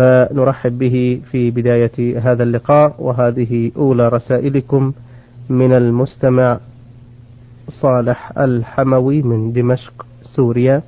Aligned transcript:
فنرحب 0.00 0.78
به 0.78 1.20
في 1.30 1.50
بداية 1.50 2.20
هذا 2.20 2.42
اللقاء 2.42 2.94
وهذه 2.98 3.70
أولى 3.76 4.08
رسائلكم 4.08 4.92
من 5.48 5.72
المستمع 5.74 6.58
صالح 7.68 8.38
الحموي 8.38 9.22
من 9.22 9.52
دمشق 9.52 10.06
سوريا. 10.36 10.82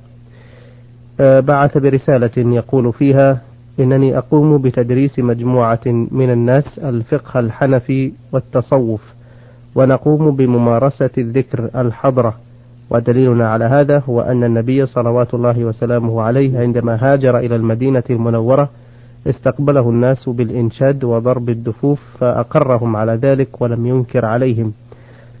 آه، 1.19 1.39
بعث 1.39 1.77
برسالة 1.77 2.31
يقول 2.37 2.93
فيها 2.93 3.41
إنني 3.79 4.17
أقوم 4.17 4.57
بتدريس 4.61 5.19
مجموعة 5.19 5.81
من 6.11 6.31
الناس 6.31 6.79
الفقه 6.79 7.39
الحنفي 7.39 8.11
والتصوف 8.31 9.01
ونقوم 9.75 10.35
بممارسة 10.35 11.09
الذكر 11.17 11.69
الحضرة. 11.75 12.33
ودليلنا 12.89 13.49
على 13.49 13.65
هذا 13.65 14.03
هو 14.09 14.21
أن 14.21 14.43
النبي 14.43 14.85
صلوات 14.85 15.33
الله 15.33 15.65
وسلامه 15.65 16.21
عليه 16.21 16.59
عندما 16.59 16.95
هاجر 17.01 17.37
إلى 17.37 17.55
المدينة 17.55 18.03
المنورة 18.09 18.69
استقبله 19.27 19.89
الناس 19.89 20.29
بالإنشاد 20.29 21.03
وضرب 21.03 21.49
الدفوف 21.49 21.99
فأقرهم 22.19 22.95
على 22.95 23.15
ذلك 23.15 23.61
ولم 23.61 23.85
ينكر 23.85 24.25
عليهم. 24.25 24.73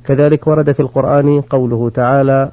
كذلك 0.05 0.47
ورد 0.47 0.71
في 0.71 0.79
القرآن 0.79 1.41
قوله 1.41 1.89
تعالى 1.89 2.51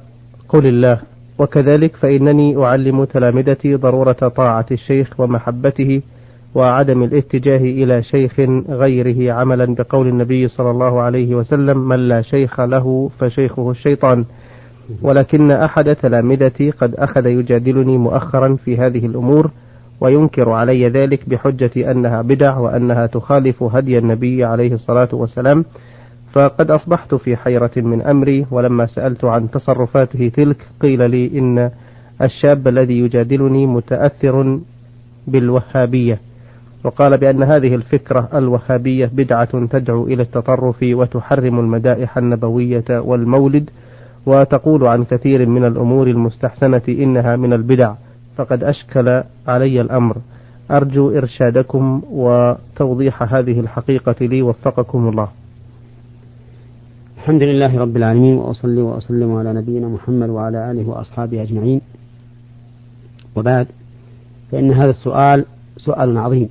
قل 0.49 0.67
الله. 0.67 0.99
وكذلك 1.39 1.95
فإنني 1.95 2.57
أعلم 2.65 3.03
تلامذتي 3.03 3.75
ضرورة 3.75 4.11
طاعة 4.11 4.65
الشيخ 4.71 5.19
ومحبته 5.19 6.01
وعدم 6.55 7.03
الاتجاه 7.03 7.57
إلى 7.57 8.03
شيخ 8.03 8.39
غيره 8.69 9.33
عملا 9.33 9.75
بقول 9.75 10.07
النبي 10.07 10.47
صلى 10.47 10.71
الله 10.71 11.01
عليه 11.01 11.35
وسلم 11.35 11.77
من 11.87 12.07
لا 12.07 12.21
شيخ 12.21 12.59
له 12.59 13.09
فشيخه 13.19 13.71
الشيطان. 13.71 14.25
ولكن 15.01 15.51
أحد 15.51 15.95
تلامذتي 15.95 16.71
قد 16.71 16.95
أخذ 16.95 17.25
يجادلني 17.25 17.97
مؤخرا 17.97 18.55
في 18.65 18.77
هذه 18.77 19.05
الأمور 19.05 19.51
وينكر 20.01 20.49
علي 20.49 20.89
ذلك 20.89 21.29
بحجة 21.29 21.91
أنها 21.91 22.21
بدع 22.21 22.57
وأنها 22.57 23.05
تخالف 23.05 23.63
هدي 23.63 23.97
النبي 23.97 24.43
عليه 24.45 24.73
الصلاة 24.73 25.09
والسلام. 25.13 25.65
فقد 26.33 26.71
أصبحت 26.71 27.15
في 27.15 27.35
حيرة 27.35 27.71
من 27.75 28.01
أمري 28.01 28.45
ولما 28.51 28.85
سألت 28.85 29.25
عن 29.25 29.51
تصرفاته 29.51 30.31
تلك 30.35 30.57
قيل 30.81 31.11
لي 31.11 31.39
إن 31.39 31.71
الشاب 32.21 32.67
الذي 32.67 32.99
يجادلني 32.99 33.67
متأثر 33.67 34.59
بالوهابية. 35.27 36.19
وقال 36.83 37.17
بأن 37.17 37.43
هذه 37.43 37.75
الفكرة 37.75 38.29
الوهابية 38.33 39.09
بدعة 39.13 39.65
تدعو 39.65 40.07
إلى 40.07 40.21
التطرف 40.21 40.75
وتحرم 40.83 41.59
المدائح 41.59 42.17
النبوية 42.17 42.83
والمولد 42.89 43.69
وتقول 44.25 44.87
عن 44.87 45.03
كثير 45.03 45.45
من 45.45 45.65
الأمور 45.65 46.07
المستحسنة 46.07 46.81
إنها 46.89 47.35
من 47.35 47.53
البدع. 47.53 47.93
فقد 48.37 48.63
أشكل 48.63 49.23
علي 49.47 49.81
الأمر. 49.81 50.17
أرجو 50.71 51.09
إرشادكم 51.09 52.01
وتوضيح 52.11 53.23
هذه 53.33 53.59
الحقيقة 53.59 54.15
لي 54.25 54.41
وفقكم 54.41 55.09
الله. 55.09 55.27
الحمد 57.17 57.43
لله 57.43 57.77
رب 57.77 57.97
العالمين 57.97 58.33
وأصلي 58.33 58.81
وأسلم 58.81 59.35
على 59.35 59.53
نبينا 59.53 59.87
محمد 59.87 60.29
وعلى 60.29 60.71
آله 60.71 60.89
وأصحابه 60.89 61.41
أجمعين. 61.41 61.81
وبعد 63.35 63.67
فإن 64.51 64.73
هذا 64.73 64.89
السؤال 64.89 65.45
سؤال 65.77 66.17
عظيم. 66.17 66.49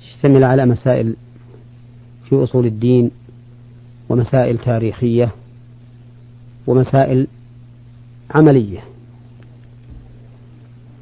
اشتمل 0.00 0.44
على 0.44 0.66
مسائل 0.66 1.16
في 2.28 2.42
أصول 2.42 2.66
الدين 2.66 3.10
ومسائل 4.08 4.58
تاريخية 4.58 5.32
ومسائل 6.66 7.26
عملية. 8.34 8.91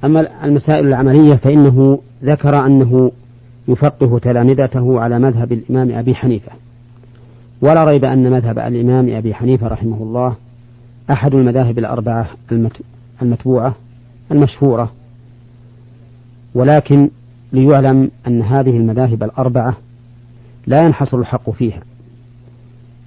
أما 0.04 0.44
المسائل 0.44 0.86
العملية 0.86 1.34
فإنه 1.34 1.98
ذكر 2.24 2.66
أنه 2.66 3.12
يفقه 3.68 4.18
تلامذته 4.18 5.00
على 5.00 5.18
مذهب 5.18 5.52
الإمام 5.52 5.98
أبي 5.98 6.14
حنيفة. 6.14 6.52
ولا 7.62 7.84
ريب 7.84 8.04
أن 8.04 8.30
مذهب 8.30 8.58
الإمام 8.58 9.16
أبي 9.16 9.34
حنيفة 9.34 9.68
رحمه 9.68 10.02
الله 10.02 10.36
أحد 11.10 11.34
المذاهب 11.34 11.78
الأربعة 11.78 12.28
المتبوعة 13.22 13.74
المشهورة. 14.32 14.92
ولكن 16.54 17.10
ليعلم 17.52 18.10
أن 18.26 18.42
هذه 18.42 18.76
المذاهب 18.76 19.22
الأربعة 19.22 19.76
لا 20.66 20.82
ينحصر 20.82 21.18
الحق 21.18 21.50
فيها 21.50 21.82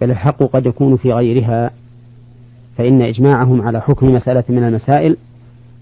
بل 0.02 0.12
الحق 0.12 0.44
قد 0.44 0.66
يكون 0.66 0.98
في 0.98 1.14
غيرها 1.14 1.72
فإن 2.78 3.02
إجماعهم 3.02 3.62
على 3.62 3.82
حكم 3.82 4.14
مسألة 4.14 4.44
من 4.50 4.64
المسائل 4.64 5.18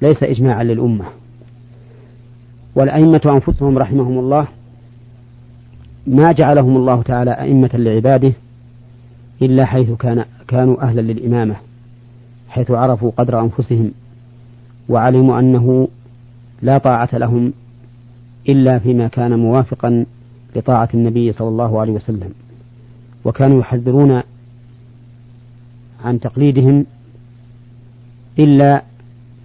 ليس 0.01 0.23
إجماعا 0.23 0.63
للأمة. 0.63 1.06
والأئمة 2.75 3.22
أنفسهم 3.25 3.78
رحمهم 3.78 4.19
الله 4.19 4.47
ما 6.07 6.31
جعلهم 6.31 6.78
الله 6.78 7.01
تعالى 7.01 7.31
أئمة 7.31 7.69
لعباده 7.73 8.34
إلا 9.41 9.66
حيث 9.66 9.91
كان 9.91 10.25
كانوا 10.47 10.81
أهلا 10.81 11.01
للإمامة 11.01 11.56
حيث 12.50 12.72
عرفوا 12.72 13.12
قدر 13.17 13.39
أنفسهم 13.39 13.91
وعلموا 14.89 15.39
أنه 15.39 15.88
لا 16.62 16.78
طاعة 16.78 17.09
لهم 17.13 17.53
إلا 18.50 18.79
فيما 18.79 19.07
كان 19.07 19.39
موافقا 19.39 20.06
لطاعة 20.56 20.89
النبي 20.94 21.31
صلى 21.31 21.47
الله 21.47 21.81
عليه 21.81 21.94
وسلم. 21.94 22.29
وكانوا 23.25 23.59
يحذرون 23.59 24.22
عن 26.03 26.19
تقليدهم 26.19 26.85
إلا 28.39 28.83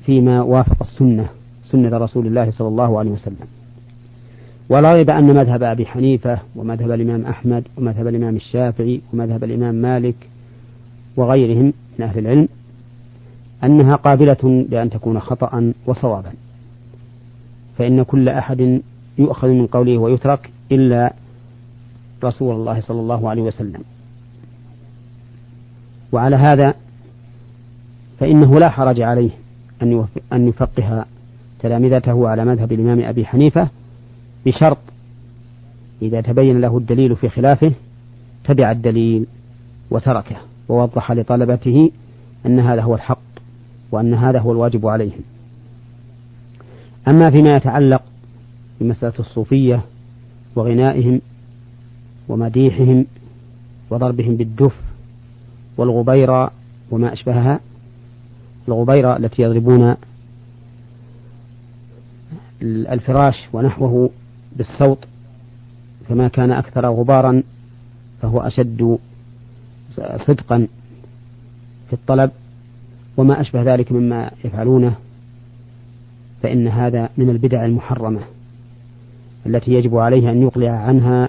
فيما 0.06 0.42
وافق 0.42 0.82
السنة 0.82 1.28
سنة 1.62 1.98
رسول 1.98 2.26
الله 2.26 2.50
صلى 2.50 2.68
الله 2.68 2.98
عليه 2.98 3.10
وسلم. 3.10 3.46
ولا 4.68 4.94
ريب 4.94 5.10
أن 5.10 5.24
مذهب 5.24 5.62
أبي 5.62 5.86
حنيفة 5.86 6.38
ومذهب 6.56 6.90
الإمام 6.90 7.26
أحمد 7.26 7.64
ومذهب 7.76 8.06
الإمام 8.06 8.36
الشافعي 8.36 9.00
ومذهب 9.12 9.44
الإمام 9.44 9.74
مالك 9.74 10.14
وغيرهم 11.16 11.72
من 11.98 12.06
أهل 12.06 12.18
العلم 12.18 12.48
أنها 13.64 13.96
قابلة 13.96 14.66
لأن 14.70 14.90
تكون 14.90 15.20
خطأ 15.20 15.72
وصوابا. 15.86 16.32
فإن 17.78 18.02
كل 18.02 18.28
أحد 18.28 18.82
يؤخذ 19.18 19.48
من 19.48 19.66
قوله 19.66 19.98
ويترك 19.98 20.50
إلا 20.72 21.12
رسول 22.24 22.54
الله 22.54 22.80
صلى 22.80 23.00
الله 23.00 23.30
عليه 23.30 23.42
وسلم. 23.42 23.80
وعلى 26.12 26.36
هذا 26.36 26.74
فإنه 28.18 28.58
لا 28.58 28.68
حرج 28.68 29.00
عليه. 29.00 29.30
أن 29.82 30.06
أن 30.32 30.48
يفقه 30.48 31.04
تلامذته 31.60 32.28
على 32.28 32.44
مذهب 32.44 32.72
الإمام 32.72 33.00
أبي 33.00 33.26
حنيفة 33.26 33.68
بشرط 34.46 34.78
إذا 36.02 36.20
تبين 36.20 36.60
له 36.60 36.78
الدليل 36.78 37.16
في 37.16 37.28
خلافه 37.28 37.72
تبع 38.44 38.70
الدليل 38.70 39.26
وتركه 39.90 40.36
ووضح 40.68 41.12
لطلبته 41.12 41.90
أن 42.46 42.60
هذا 42.60 42.82
هو 42.82 42.94
الحق 42.94 43.18
وأن 43.92 44.14
هذا 44.14 44.38
هو 44.38 44.52
الواجب 44.52 44.86
عليهم 44.86 45.20
أما 47.08 47.30
فيما 47.30 47.52
يتعلق 47.56 48.02
بمسألة 48.80 49.14
الصوفية 49.18 49.80
وغنائهم 50.56 51.20
ومديحهم 52.28 53.06
وضربهم 53.90 54.36
بالدف 54.36 54.76
والغبيرة 55.76 56.50
وما 56.90 57.12
أشبهها 57.12 57.60
الغبيرة 58.68 59.16
التي 59.16 59.42
يضربون 59.42 59.94
الفراش 62.62 63.34
ونحوه 63.52 64.10
بالصوت 64.56 65.04
فما 66.08 66.28
كان 66.28 66.52
أكثر 66.52 66.86
غبارا 66.86 67.42
فهو 68.22 68.40
أشد 68.40 68.98
صدقا 70.26 70.68
في 71.86 71.92
الطلب. 71.92 72.30
وما 73.16 73.40
أشبه 73.40 73.62
ذلك 73.62 73.92
مما 73.92 74.30
يفعلونه 74.44 74.94
فإن 76.42 76.68
هذا 76.68 77.08
من 77.16 77.30
البدع 77.30 77.64
المحرمة 77.64 78.20
التي 79.46 79.70
يجب 79.72 79.96
عليه 79.96 80.30
أن 80.30 80.42
يقلع 80.42 80.70
عنها 80.70 81.28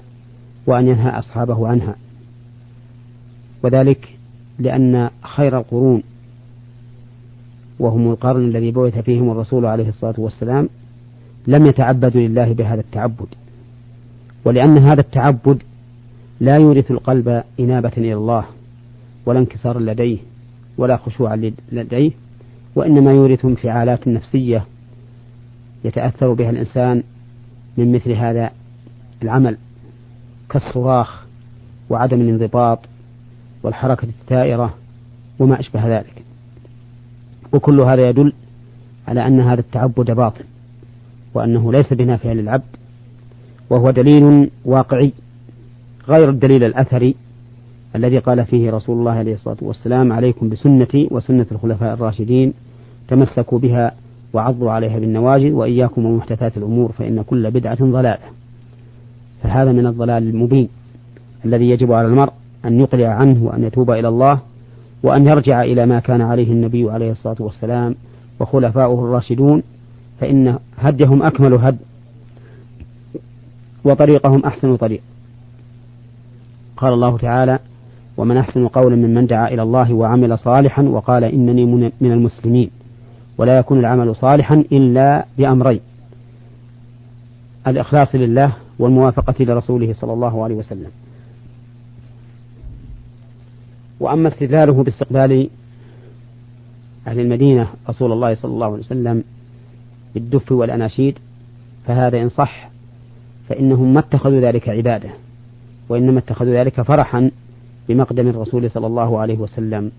وأن 0.66 0.88
ينهى 0.88 1.10
أصحابه 1.10 1.68
عنها. 1.68 1.96
وذلك 3.64 4.18
لأن 4.60 5.10
خير 5.22 5.58
القرون 5.58 6.04
وهم 7.80 8.12
القرن 8.12 8.46
الذي 8.46 8.72
بعث 8.72 8.98
فيهم 9.00 9.32
الرسول 9.32 9.66
عليه 9.66 9.90
الصلاة 9.90 10.16
والسلام 10.18 10.70
لم 11.48 11.66
يتعبدوا 11.66 12.22
لله 12.22 12.54
بهذا 12.54 12.82
التعبد. 12.82 13.28
ولأن 14.46 14.78
هذا 14.78 15.02
التعبد 15.02 15.64
لا 16.40 16.58
يورث 16.58 16.92
القلب 16.92 17.44
إنابة 17.60 17.92
إلى 17.98 18.14
الله 18.14 18.46
ولا 19.26 19.40
انكسار 19.40 19.80
لديه 19.80 20.18
ولا 20.78 20.98
خشوع 20.98 21.36
لديه 21.72 22.12
وإنما 22.76 23.12
يورث 23.12 23.46
انفعالات 23.46 24.08
نفسية 24.08 24.66
يتأثر 25.84 26.34
بها 26.34 26.50
الإنسان 26.50 27.04
من 27.78 27.92
مثل 27.92 28.12
هذا 28.12 28.52
العمل 29.24 29.58
كالصراخ 30.50 31.26
وعدم 31.90 32.22
الانضباط 32.22 32.80
والحركة 33.64 34.08
الثائرة 34.22 34.74
وما 35.40 35.60
أشبه 35.60 35.98
ذلك. 35.98 36.27
وكل 37.54 37.82
هذا 37.82 38.10
يدل 38.10 38.34
على 39.08 39.28
أن 39.28 39.40
هذا 39.40 39.60
التعبد 39.60 40.12
باطل 40.12 40.44
وأنه 41.34 41.72
ليس 41.72 41.94
بنافع 41.94 42.32
للعبد 42.32 42.76
وهو 43.70 43.92
دليل 43.92 44.50
واقعي 44.66 45.12
غير 46.10 46.30
الدليل 46.30 46.64
الأثري 46.64 47.16
الذي 47.96 48.18
قال 48.18 48.46
فيه 48.46 48.72
رسول 48.72 49.00
الله 49.00 49.12
عليه 49.12 49.34
الصلاة 49.34 49.58
والسلام 49.62 50.14
عليكم 50.14 50.50
بسنتي 50.50 51.08
وسنة 51.12 51.46
الخلفاء 51.52 51.94
الراشدين 51.94 52.54
تمسكوا 53.08 53.60
بها 53.60 53.92
وعضوا 54.34 54.72
عليها 54.72 55.00
بالنواجذ 55.00 55.52
وإياكم 55.52 56.06
ومحدثات 56.06 56.58
الأمور 56.58 56.92
فإن 56.92 57.22
كل 57.22 57.52
بدعة 57.52 57.78
ضلالة. 57.82 58.18
فهذا 59.44 59.72
من 59.72 59.88
الضلال 59.88 60.24
المبين 60.24 60.70
الذي 61.46 61.70
يجب 61.70 61.92
على 61.92 62.08
المرء 62.08 62.34
أن 62.66 62.80
يقلع 62.80 63.08
عنه 63.08 63.44
وأن 63.44 63.64
يتوب 63.64 63.92
إلى 63.92 64.08
الله 64.08 64.40
وأن 65.04 65.28
يرجع 65.28 65.62
إلى 65.62 65.86
ما 65.86 66.00
كان 66.00 66.22
عليه 66.22 66.52
النبي 66.52 66.92
عليه 66.92 67.12
الصلاة 67.12 67.36
والسلام 67.40 67.96
وخلفاؤه 68.40 69.06
الراشدون 69.06 69.64
فإن 70.20 70.60
هديهم 70.78 71.24
أكمل 71.24 71.54
هد 71.54 71.78
وطريقهم 73.84 74.46
أحسن 74.46 74.76
طريق. 74.76 75.02
قال 76.78 76.94
الله 76.94 77.18
تعالى 77.18 77.60
ومن 78.18 78.38
أحسن 78.38 78.68
قولا 78.68 78.96
ممن 78.96 79.26
دعا 79.26 79.48
إلى 79.48 79.62
الله 79.62 79.94
وعمل 79.94 80.40
صالحا 80.40 80.82
وقال 80.84 81.24
إنني 81.24 81.66
من 82.02 82.12
المسلمين 82.12 82.70
ولا 83.38 83.58
يكون 83.58 83.80
العمل 83.80 84.16
صالحا 84.16 84.64
إلا 84.72 85.26
بأمرين 85.38 85.80
الإخلاص 87.68 88.16
لله 88.16 88.54
والموافقة 88.80 89.46
لرسوله 89.46 89.94
صلى 89.94 90.14
الله 90.14 90.44
عليه 90.44 90.56
وسلم. 90.56 90.92
وأما 94.00 94.28
استدلاله 94.28 94.84
باستقبال 94.84 95.50
أهل 97.08 97.20
المدينة 97.20 97.68
رسول 97.90 98.12
الله 98.12 98.36
صلى 98.36 98.52
الله 98.52 98.66
عليه 98.66 98.80
وسلم 98.80 99.24
بالدف 100.14 100.52
والأناشيد 100.52 101.20
فهذا 101.86 102.22
إن 102.22 102.30
صح 102.30 102.70
فإنهم 103.50 103.94
ما 103.94 104.00
اتخذوا 104.00 104.42
ذلك 104.42 104.70
عبادة 104.70 105.10
وإنما 105.90 106.20
اتخذوا 106.20 106.54
ذلك 106.54 106.82
فرحا 106.82 107.32
بمقدم 107.90 108.28
الرسول 108.28 108.72
صلى 108.72 108.88
الله 108.88 109.20
عليه 109.20 109.38
وسلم 109.38 109.92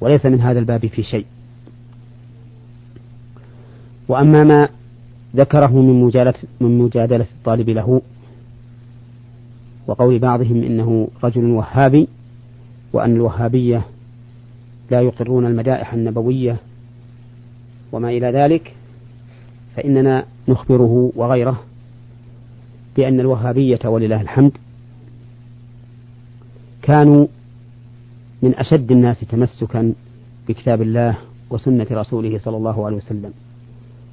وليس 0.00 0.26
من 0.26 0.40
هذا 0.40 0.58
الباب 0.58 0.86
في 0.86 1.02
شيء. 1.02 1.26
وأما 4.08 4.44
ما 4.44 4.68
ذكره 5.36 5.82
من 5.82 6.02
مجادلة, 6.02 6.34
من 6.60 6.78
مجادلة 6.78 7.26
الطالب 7.38 7.70
له 7.70 8.02
وقول 9.86 10.18
بعضهم 10.18 10.62
إنه 10.62 11.08
رجل 11.24 11.44
وهابي 11.44 12.08
وأن 12.96 13.16
الوهابية 13.16 13.82
لا 14.90 15.00
يقرون 15.00 15.46
المدائح 15.46 15.94
النبوية 15.94 16.56
وما 17.92 18.08
إلى 18.08 18.30
ذلك 18.30 18.74
فإننا 19.76 20.24
نخبره 20.48 21.12
وغيره 21.16 21.60
بأن 22.96 23.20
الوهابية 23.20 23.78
ولله 23.84 24.20
الحمد 24.20 24.52
كانوا 26.82 27.26
من 28.42 28.54
أشد 28.54 28.92
الناس 28.92 29.20
تمسكا 29.20 29.92
بكتاب 30.48 30.82
الله 30.82 31.18
وسنة 31.50 31.86
رسوله 31.90 32.38
صلى 32.38 32.56
الله 32.56 32.86
عليه 32.86 32.96
وسلم 32.96 33.32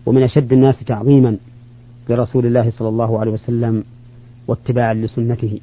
ومن 0.06 0.24
أشد 0.24 0.53
الناس 0.53 0.83
تعظيما 0.83 1.38
لرسول 2.09 2.45
الله 2.45 2.69
صلى 2.69 2.89
الله 2.89 3.19
عليه 3.19 3.31
وسلم 3.31 3.83
واتباعا 4.47 4.94
لسنته. 4.94 5.59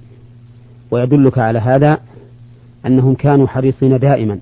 ويدلك 0.90 1.38
على 1.38 1.58
هذا 1.58 1.98
أنهم 2.86 3.14
كانوا 3.14 3.46
حريصين 3.46 3.98
دائما 3.98 4.38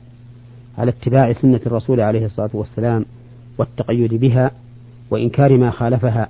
على 0.79 0.91
اتباع 0.91 1.33
سنة 1.33 1.61
الرسول 1.67 2.01
عليه 2.01 2.27
الصلاة 2.27 2.51
والسلام 2.53 3.05
والتقيد 3.59 4.15
بها 4.15 4.51
وإنكار 5.11 5.59
ما 5.59 5.71
خالفها 5.71 6.29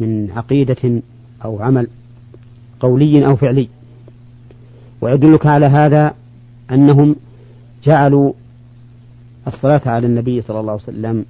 من 0.00 0.30
عقيدة 0.30 1.02
أو 1.44 1.62
عمل 1.62 1.88
قولي 2.80 3.26
أو 3.26 3.36
فعلي. 3.36 3.68
ويدلك 5.00 5.46
على 5.46 5.66
هذا 5.66 6.14
أنهم 6.70 7.16
جعلوا 7.84 8.32
الصلاة 9.46 9.82
على 9.86 10.06
النبي 10.06 10.40
صلى 10.40 10.60
الله 10.60 10.72
عليه 10.72 10.82
وسلم 10.82 11.24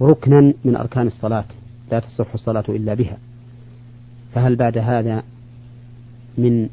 ركنا 0.00 0.54
من 0.64 0.76
أركان 0.76 1.06
الصلاة 1.06 1.44
لا 1.92 2.00
تصح 2.00 2.32
الصلاة 2.34 2.64
إلا 2.68 2.94
بها. 2.94 3.18
فهل 4.34 4.56
بعد 4.56 4.78
هذا 4.78 5.22
من 6.38 6.68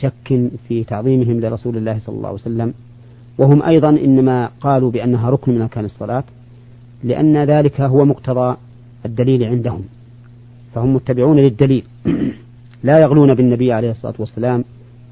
شك 0.00 0.50
في 0.68 0.84
تعظيمهم 0.84 1.40
لرسول 1.40 1.76
الله 1.76 1.98
صلى 1.98 2.16
الله 2.16 2.28
عليه 2.28 2.40
وسلم. 2.40 2.74
وهم 3.38 3.62
أيضا 3.62 3.88
إنما 3.88 4.50
قالوا 4.60 4.90
بأنها 4.90 5.30
ركن 5.30 5.54
من 5.54 5.62
أركان 5.62 5.84
الصلاة 5.84 6.24
لأن 7.04 7.44
ذلك 7.44 7.80
هو 7.80 8.04
مقتضى 8.04 8.56
الدليل 9.06 9.44
عندهم. 9.44 9.82
فهم 10.74 10.94
متبعون 10.94 11.36
للدليل. 11.36 11.84
لا 12.88 12.98
يغلون 12.98 13.34
بالنبي 13.34 13.72
عليه 13.72 13.90
الصلاة 13.90 14.14
والسلام 14.18 14.64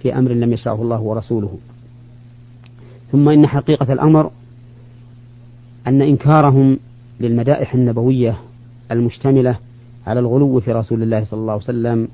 في 0.02 0.18
أمر 0.18 0.30
لم 0.30 0.52
يشرعه 0.52 0.82
الله 0.82 1.00
ورسوله. 1.00 1.58
ثم 3.12 3.28
إن 3.28 3.46
حقيقة 3.46 3.92
الأمر 3.92 4.30
أن 5.86 6.02
إنكارهم 6.02 6.78
للمدائح 7.20 7.74
النبوية 7.74 8.38
المشتملة 8.90 9.58
على 10.06 10.20
الغلو 10.20 10.60
في 10.60 10.72
رسول 10.72 11.02
الله 11.02 11.24
صلى 11.24 11.40
الله 11.40 11.52
عليه 11.52 11.62
وسلم 11.62 12.08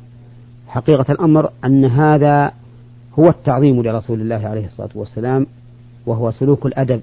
حقيقة 0.69 1.13
الأمر 1.13 1.51
أن 1.65 1.85
هذا 1.85 2.53
هو 3.19 3.29
التعظيم 3.29 3.83
لرسول 3.83 4.21
الله 4.21 4.49
عليه 4.49 4.67
الصلاة 4.67 4.91
والسلام 4.95 5.47
وهو 6.07 6.31
سلوك 6.31 6.67
الأدب 6.67 7.01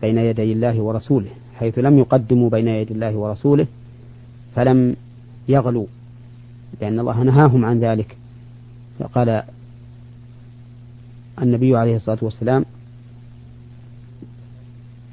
بين 0.00 0.18
يدي 0.18 0.52
الله 0.52 0.80
ورسوله 0.80 1.30
حيث 1.58 1.78
لم 1.78 1.98
يقدموا 1.98 2.50
بين 2.50 2.68
يدي 2.68 2.94
الله 2.94 3.16
ورسوله 3.16 3.66
فلم 4.54 4.96
يغلوا 5.48 5.86
لأن 6.80 7.00
الله 7.00 7.22
نهاهم 7.22 7.64
عن 7.64 7.80
ذلك. 7.80 8.16
فقال 8.98 9.42
النبي 11.42 11.76
عليه 11.76 11.96
الصلاة 11.96 12.18
والسلام 12.22 12.64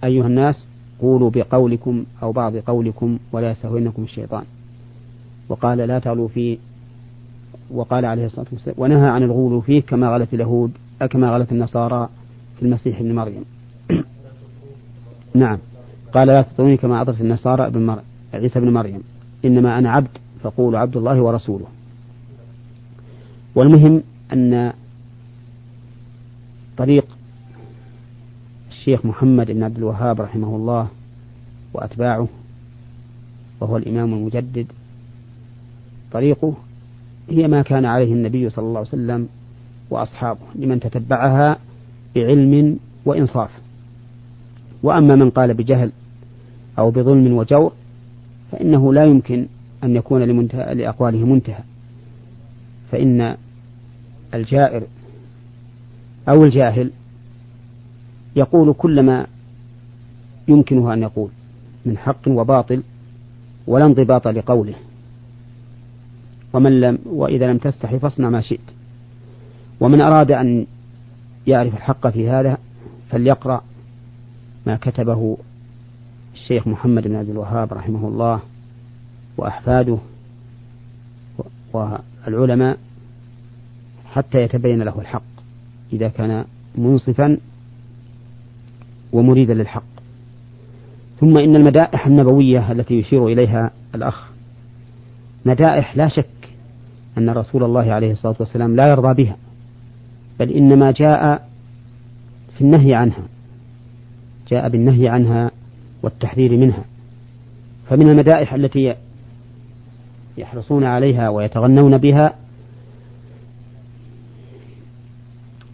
أيها 0.04 0.28
الناس 0.28 0.66
قولوا 1.02 1.30
بقولكم 1.30 2.06
أو 2.24 2.31
بعض 2.31 2.56
قولكم 2.58 3.20
ولا 3.31 3.52
يستهوينكم 3.52 4.04
الشيطان. 4.04 4.44
وقال 5.50 5.78
لا 5.78 6.00
تغلوا 6.00 6.28
في 6.28 6.58
وقال 7.71 8.06
عليه 8.06 8.25
الصلاة 8.25 8.45
والسلام 8.51 8.75
ونهى 8.77 9.10
عن 9.10 9.24
الغلو 9.24 9.62
فيه 9.62 9.81
كما 9.81 10.10
غلت 10.10 10.33
اليهود 10.33 10.71
كما 11.10 11.31
غلت 11.31 11.51
النصارى 11.51 12.10
في 12.57 12.65
المسيح 12.65 13.00
ابن 13.00 13.15
مريم. 13.15 13.45
نعم. 15.36 15.57
قال 16.13 16.27
لا 16.27 16.42
تطروني 16.42 16.77
كما 16.77 17.01
أطرت 17.01 17.21
النصارى 17.21 17.68
ابن 17.68 17.86
مر... 17.86 18.00
عيسى 18.33 18.60
بن 18.60 18.74
مريم. 18.74 19.04
إنما 19.45 19.80
أنا 19.80 19.92
عبد 19.92 20.07
فقولوا 20.44 20.80
عبد 20.80 20.98
الله 20.98 21.21
ورسوله. 21.21 21.65
والمهم 23.55 24.03
أن 24.34 24.74
طريق 26.77 27.05
الشيخ 28.70 29.05
محمد 29.05 29.51
بن 29.51 29.63
عبد 29.63 29.77
الوهاب 29.77 30.22
رحمه 30.22 30.55
الله 30.55 30.88
وأتباعه 31.74 32.27
وهو 33.62 33.77
الإمام 33.77 34.13
المجدد 34.13 34.67
طريقه 36.12 36.53
هي 37.30 37.48
ما 37.48 37.62
كان 37.62 37.86
عليه 37.86 38.13
النبي 38.13 38.50
صلى 38.50 38.65
الله 38.65 38.80
عليه 38.80 38.88
وسلم 38.88 39.27
وأصحابه 39.89 40.39
لمن 40.56 40.80
تتبعها 40.80 41.58
بعلم 42.15 42.80
وإنصاف. 43.06 43.50
وأما 44.84 45.15
من 45.15 45.30
قال 45.30 45.53
بجهل 45.53 45.92
أو 46.80 46.92
بظلم 46.92 47.34
وجور 47.34 47.74
فإنه 48.51 48.94
لا 48.94 49.03
يمكن 49.03 49.46
أن 49.84 49.96
يكون 49.96 50.22
لمنتهى 50.22 50.75
لأقواله 50.75 51.25
منتهى. 51.25 51.63
فإن 52.92 53.38
الجائر 54.34 54.84
أو 56.30 56.44
الجاهل 56.44 56.92
يقول 58.36 58.74
كل 58.77 59.01
ما 59.01 59.27
يمكنه 60.48 60.94
أن 60.94 61.01
يقول 61.01 61.30
من 61.86 61.98
حق 61.98 62.27
وباطل 62.27 62.84
ولا 63.68 63.86
انضباط 63.86 64.27
لقوله. 64.27 64.74
ومن 66.53 66.81
لم 66.81 67.00
وإذا 67.05 67.51
لم 67.51 67.57
تستحي 67.57 68.00
فاصنع 68.00 68.29
ما 68.29 68.41
شئت. 68.41 68.60
ومن 69.79 70.01
أراد 70.01 70.31
أن 70.31 70.65
يعرف 71.48 71.74
الحق 71.74 72.07
في 72.07 72.29
هذا 72.29 72.57
فليقرأ 73.10 73.62
ما 74.67 74.75
كتبه 74.75 75.38
الشيخ 76.33 76.67
محمد 76.67 77.07
بن 77.07 77.15
عبد 77.15 77.29
الوهاب 77.29 77.74
رحمه 77.74 78.07
الله 78.07 78.39
وأحفاده 79.38 79.98
والعلماء 81.74 82.77
حتى 84.05 84.41
يتبين 84.41 84.81
له 84.81 85.00
الحق 85.00 85.24
إذا 85.93 86.07
كان 86.07 86.45
منصفا 86.75 87.38
ومريدا 89.12 89.53
للحق. 89.53 89.83
ثم 91.19 91.38
إن 91.39 91.55
المدائح 91.55 92.07
النبوية 92.07 92.72
التي 92.72 92.93
يشير 92.93 93.27
إليها 93.27 93.72
الأخ 93.95 94.29
مدائح 95.45 95.98
لا 95.98 96.07
شك 96.07 96.33
أن 97.17 97.29
رسول 97.29 97.63
الله 97.63 97.93
عليه 97.93 98.12
الصلاة 98.12 98.36
والسلام 98.39 98.75
لا 98.75 98.89
يرضى 98.89 99.24
بها 99.24 99.38
بل 100.39 100.50
إنما 100.50 100.91
جاء 100.91 101.50
في 102.58 102.62
النهي 102.62 102.93
عنها 102.93 103.24
جاء 104.48 104.70
بالنهي 104.70 105.08
عنها 105.08 105.51
والتحذير 106.03 106.58
منها. 106.58 106.84
فمن 107.89 108.10
المدائح 108.10 108.53
التي 108.53 108.96
يحرصون 110.38 110.84
عليها 110.84 111.29
ويتغنون 111.29 111.98
بها 111.98 112.34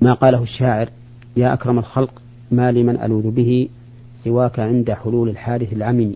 ما 0.01 0.13
قاله 0.13 0.43
الشاعر 0.43 0.89
يا 1.37 1.53
أكرم 1.53 1.79
الخلق 1.79 2.21
ما 2.51 2.71
لمن 2.71 3.01
ألوذ 3.01 3.31
به 3.31 3.69
سواك 4.23 4.59
عند 4.59 4.91
حلول 4.91 5.29
الحادث 5.29 5.73
العمم 5.73 6.13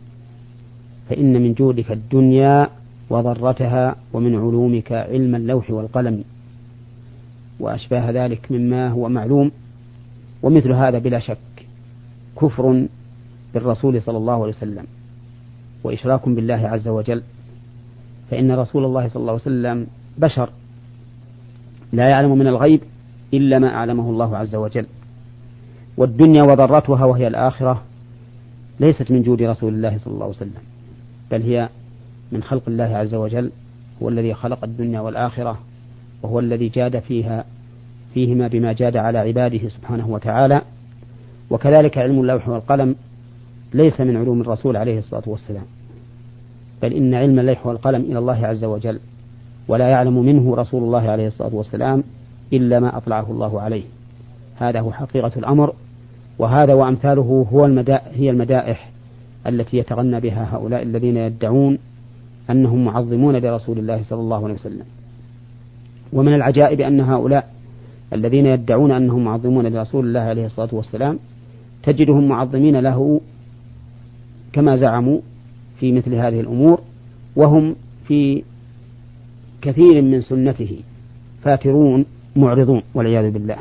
فإن 1.10 1.42
من 1.42 1.54
جودك 1.54 1.92
الدنيا 1.92 2.70
وضرتها 3.14 3.96
ومن 4.14 4.36
علومك 4.36 4.92
علم 4.92 5.36
اللوح 5.36 5.72
والقلم. 5.72 6.24
وأشباه 7.60 8.12
ذلك 8.12 8.52
مما 8.52 8.90
هو 8.90 9.10
معلوم 9.10 9.52
ومثل 10.44 10.72
هذا 10.72 11.00
بلا 11.00 11.20
شك 11.20 11.38
كفر 12.42 12.88
بالرسول 13.54 14.02
صلى 14.02 14.18
الله 14.18 14.34
عليه 14.34 14.54
وسلم 14.54 14.86
وإشراك 15.84 16.30
بالله 16.30 16.68
عز 16.68 16.88
وجل. 16.88 17.22
فإن 18.32 18.52
رسول 18.52 18.86
الله 18.86 19.08
صلى 19.08 19.22
الله 19.22 19.32
عليه 19.32 19.42
وسلم 19.42 19.88
بشر 20.18 20.50
لا 21.94 22.10
يعلم 22.10 22.38
من 22.38 22.48
الغيب 22.48 22.82
إلا 23.34 23.60
ما 23.60 23.68
أعلمه 23.68 24.10
الله 24.10 24.38
عز 24.38 24.56
وجل. 24.56 24.86
والدنيا 25.98 26.44
وضرتها 26.44 27.06
وهي 27.06 27.28
الآخرة 27.28 27.82
ليست 28.80 29.12
من 29.12 29.22
جود 29.22 29.42
رسول 29.42 29.74
الله 29.74 29.98
صلى 29.98 30.14
الله 30.14 30.26
عليه 30.26 30.36
وسلم 30.36 30.62
بل 31.32 31.42
هي 31.42 31.70
من 32.34 32.44
خلق 32.44 32.62
الله 32.68 32.98
عز 32.98 33.14
وجل 33.14 33.52
هو 34.04 34.10
الذي 34.10 34.34
خلق 34.34 34.64
الدنيا 34.64 35.00
والآخرة 35.00 35.60
وهو 36.24 36.40
الذي 36.40 36.70
جاد 36.70 37.00
فيها 37.00 37.46
فيهما 38.14 38.48
بما 38.48 38.74
جاد 38.74 38.98
على 38.98 39.18
عباده 39.18 39.70
سبحانه 39.70 40.10
وتعالى. 40.10 40.62
وكذلك 41.50 41.98
علم 41.98 42.22
اللوح 42.22 42.50
والقلم 42.50 42.96
ليس 43.74 44.02
من 44.02 44.18
علوم 44.18 44.42
الرسول 44.42 44.78
عليه 44.78 45.00
الصلاة 45.00 45.24
والسلام 45.26 45.64
بل 46.82 46.94
إن 46.94 47.14
علم 47.14 47.40
اللوح 47.40 47.68
والقلم 47.68 48.02
إلى 48.02 48.20
الله 48.20 48.48
عز 48.48 48.64
وجل 48.64 49.00
ولا 49.68 49.90
يعلم 49.90 50.26
منه 50.26 50.56
رسول 50.56 50.84
الله 50.84 51.12
عليه 51.12 51.28
الصلاة 51.28 51.56
والسلام 51.56 52.04
إلا 52.54 52.80
ما 52.80 52.98
أطلعه 52.98 53.32
الله 53.32 53.62
عليه. 53.62 53.84
هذا 54.58 54.80
هو 54.80 54.92
حقيقة 54.92 55.32
الأمر 55.38 55.74
وهذا 56.40 56.74
وأمثاله 56.74 57.48
هو 57.54 57.66
المدا 57.66 58.02
هي 58.14 58.30
المدائح 58.30 58.90
التي 59.48 59.78
يتغنى 59.78 60.20
بها 60.20 60.56
هؤلاء 60.56 60.84
الذين 60.84 61.18
يدعون 61.18 61.78
أنهم 62.50 62.86
معظمون 62.86 63.36
لرسول 63.36 63.80
الله 63.80 64.04
صلى 64.04 64.20
الله 64.20 64.44
عليه 64.44 64.54
وسلم. 64.54 64.86
ومن 66.14 66.34
العجائب 66.34 66.82
أن 66.82 67.02
هؤلاء 67.02 67.54
الذين 68.14 68.46
يدعون 68.46 68.92
أنهم 68.92 69.24
معظمون 69.24 69.68
لرسول 69.68 70.08
الله 70.08 70.20
عليه 70.20 70.46
الصلاة 70.46 70.70
والسلام 70.72 71.20
تجدهم 71.84 72.28
معظمين 72.28 72.80
له 72.80 73.22
كما 74.54 74.78
زعموا 74.78 75.20
في 75.80 75.92
مثل 75.92 76.14
هذه 76.14 76.40
الأمور 76.40 76.82
وهم 77.36 77.76
في 78.08 78.44
كثير 79.62 80.02
من 80.02 80.22
سنته 80.22 80.80
فاترون 81.44 82.06
معرضون 82.36 82.82
والعياذ 82.94 83.32
بالله. 83.32 83.58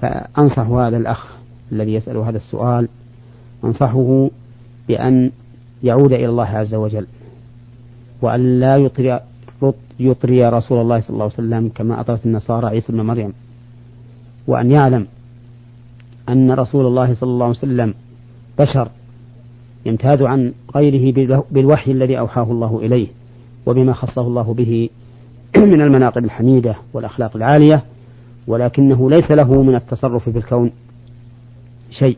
فأنصح 0.00 0.68
هذا 0.68 0.96
الأخ 0.96 1.36
الذي 1.72 1.94
يسأل 1.94 2.16
هذا 2.16 2.36
السؤال 2.36 2.88
أنصحه 3.64 4.30
بأن 4.88 5.30
يعود 5.82 6.12
إلى 6.12 6.28
الله 6.28 6.48
عز 6.48 6.74
وجل. 6.74 7.06
وأن 8.22 8.60
لا 8.60 8.76
يطري 8.76 9.20
يطري 10.00 10.48
رسول 10.48 10.80
الله 10.80 11.00
صلى 11.00 11.10
الله 11.10 11.24
عليه 11.24 11.34
وسلم 11.34 11.68
كما 11.74 12.00
أطرت 12.00 12.26
النصارى 12.26 12.66
عيسى 12.66 12.92
بن 12.92 13.00
مريم. 13.00 13.32
وأن 14.46 14.70
يعلم 14.70 15.06
أن 16.28 16.52
رسول 16.52 16.86
الله 16.86 17.14
صلى 17.14 17.30
الله 17.30 17.46
عليه 17.46 17.58
وسلم 17.58 17.94
بشر 18.58 18.88
يمتاز 19.86 20.22
عن 20.22 20.52
غيره 20.76 21.28
بالوحي 21.50 21.92
الذي 21.92 22.18
أوحاه 22.18 22.42
الله 22.42 22.78
إليه 22.78 23.08
وبما 23.66 23.92
خصه 23.92 24.22
الله 24.22 24.54
به 24.54 24.90
من 25.72 25.80
المناقب 25.80 26.24
الحميدة 26.24 26.76
والأخلاق 26.92 27.36
العالية 27.36 27.82
ولكنه 28.46 29.10
ليس 29.10 29.30
له 29.30 29.62
من 29.62 29.74
التصرف 29.74 30.28
في 30.28 30.38
الكون 30.38 30.70
شيء 31.90 32.16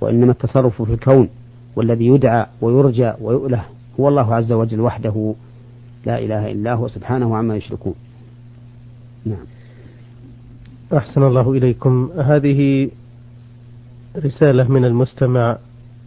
وإنما 0.00 0.32
التصرف 0.32 0.82
في 0.82 0.92
الكون 0.92 1.28
والذي 1.76 2.06
يدعى 2.06 2.46
ويرجى 2.60 3.12
ويؤله 3.20 3.64
هو 4.00 4.08
الله 4.08 4.34
عز 4.34 4.52
وجل 4.52 4.80
وحده 4.80 5.34
لا 6.06 6.18
إله 6.18 6.52
إلا 6.52 6.74
هو 6.74 6.88
سبحانه 6.88 7.36
عما 7.36 7.56
يشركون. 7.56 7.94
نعم. 9.26 9.46
أحسن 10.92 11.22
الله 11.22 11.52
إليكم. 11.52 12.10
هذه 12.18 12.90
رسالة 14.16 14.68
من 14.68 14.84
المستمع 14.84 15.58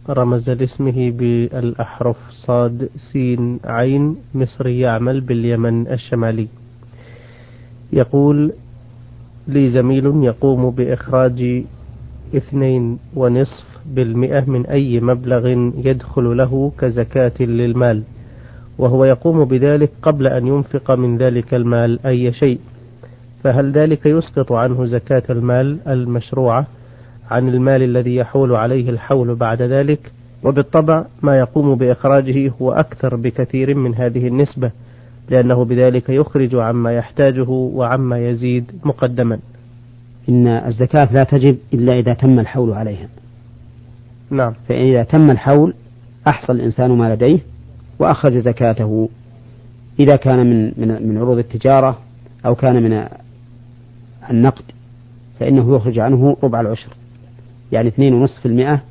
رمز 0.08 0.50
لاسمه 0.50 1.10
بالأحرف 1.10 2.16
صاد 2.30 2.88
سين 3.12 3.60
عين 3.64 4.16
مصري 4.34 4.80
يعمل 4.80 5.20
باليمن 5.20 5.86
الشمالي. 5.86 6.48
يقول 7.92 8.52
لي 9.48 9.70
زميل 9.70 10.06
يقوم 10.06 10.70
بإخراج 10.70 11.64
اثنين 12.36 12.98
ونصف 13.14 13.69
بالمئة 13.94 14.44
من 14.50 14.66
أي 14.66 15.00
مبلغ 15.00 15.46
يدخل 15.84 16.36
له 16.36 16.72
كزكاة 16.78 17.32
للمال 17.40 18.02
وهو 18.78 19.04
يقوم 19.04 19.44
بذلك 19.44 19.90
قبل 20.02 20.26
أن 20.26 20.46
ينفق 20.46 20.90
من 20.90 21.18
ذلك 21.18 21.54
المال 21.54 22.06
أي 22.06 22.32
شيء. 22.32 22.58
فهل 23.44 23.72
ذلك 23.72 24.06
يسقط 24.06 24.52
عنه 24.52 24.86
زكاة 24.86 25.22
المال 25.30 25.78
المشروعة 25.88 26.66
عن 27.30 27.48
المال 27.48 27.82
الذي 27.82 28.16
يحول 28.16 28.52
عليه 28.54 28.90
الحول 28.90 29.34
بعد 29.34 29.62
ذلك؟ 29.62 30.12
وبالطبع 30.44 31.04
ما 31.22 31.38
يقوم 31.38 31.74
بإخراجه 31.74 32.52
هو 32.62 32.72
أكثر 32.72 33.16
بكثير 33.16 33.74
من 33.74 33.94
هذه 33.94 34.26
النسبة 34.28 34.70
لأنه 35.30 35.64
بذلك 35.64 36.08
يخرج 36.08 36.54
عما 36.54 36.92
يحتاجه 36.92 37.50
وعما 37.50 38.28
يزيد 38.28 38.70
مقدما. 38.84 39.38
إن 40.28 40.46
الزكاة 40.46 41.12
لا 41.12 41.24
تجب 41.24 41.58
إلا 41.74 41.98
إذا 41.98 42.12
تم 42.12 42.40
الحول 42.40 42.72
عليها. 42.72 43.08
نعم. 44.30 44.54
فإذا 44.68 45.02
تم 45.02 45.30
الحول 45.30 45.74
أحصى 46.28 46.52
الإنسان 46.52 46.90
ما 46.90 47.14
لديه 47.14 47.38
وأخرج 47.98 48.38
زكاته. 48.38 49.08
إذا 50.00 50.16
كان 50.16 50.46
من 50.46 50.72
من 50.76 51.08
من 51.08 51.18
عروض 51.18 51.38
التجارة 51.38 51.98
أو 52.46 52.54
كان 52.54 52.82
من 52.82 53.08
النقد 54.30 54.64
فإنه 55.40 55.76
يخرج 55.76 55.98
عنه 55.98 56.36
ربع 56.42 56.60
العشر. 56.60 56.96
يعني 57.72 57.88
اثنين 57.88 58.14
ونصف 58.14 58.46
المئة 58.46 58.82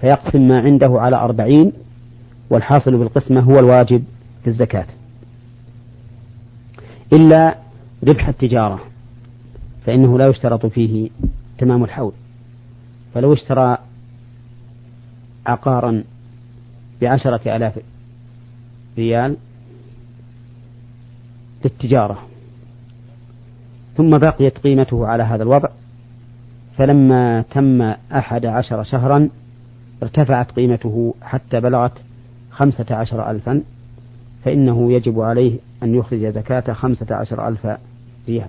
فيقسم 0.00 0.48
ما 0.48 0.60
عنده 0.60 1.00
على 1.00 1.16
أربعين 1.16 1.72
والحاصل 2.50 2.98
بالقسمة 2.98 3.40
هو 3.40 3.58
الواجب 3.58 4.04
في 4.42 4.50
الزكاة. 4.50 4.86
إلا 7.12 7.58
ربح 8.08 8.28
التجارة 8.28 8.80
فإنه 9.86 10.18
لا 10.18 10.28
يشترط 10.28 10.66
فيه 10.66 11.10
تمام 11.58 11.84
الحول. 11.84 12.12
فلو 13.14 13.32
اشترى 13.32 13.78
عقارا 15.46 16.04
بعشرة 17.02 17.56
آلاف 17.56 17.78
ريال 18.98 19.36
للتجارة 21.64 22.18
ثم 23.96 24.18
بقيت 24.18 24.58
قيمته 24.58 25.06
على 25.06 25.22
هذا 25.22 25.42
الوضع 25.42 25.68
فلما 26.78 27.42
تم 27.42 27.82
أحد 28.12 28.46
عشر 28.46 28.82
شهرا 28.82 29.28
ارتفعت 30.02 30.50
قيمته 30.50 31.14
حتى 31.22 31.60
بلغت 31.60 32.02
خمسة 32.50 32.86
عشر 32.90 33.30
ألفا 33.30 33.62
فإنه 34.44 34.92
يجب 34.92 35.20
عليه 35.20 35.58
أن 35.82 35.94
يخرج 35.94 36.26
زكاة 36.26 36.72
خمسة 36.72 37.06
عشر 37.10 37.48
ألف 37.48 37.66
ريال 38.28 38.48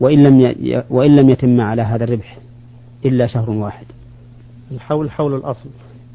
وإن 0.00 0.18
لم. 0.18 0.54
وإن 0.90 1.16
لم 1.16 1.30
يتم 1.30 1.60
على 1.60 1.82
هذا 1.82 2.04
الربح 2.04 2.38
إلا 3.04 3.26
شهر 3.26 3.50
واحد 3.50 3.86
الحول 4.72 5.10
حول 5.10 5.34
الأصل. 5.34 5.68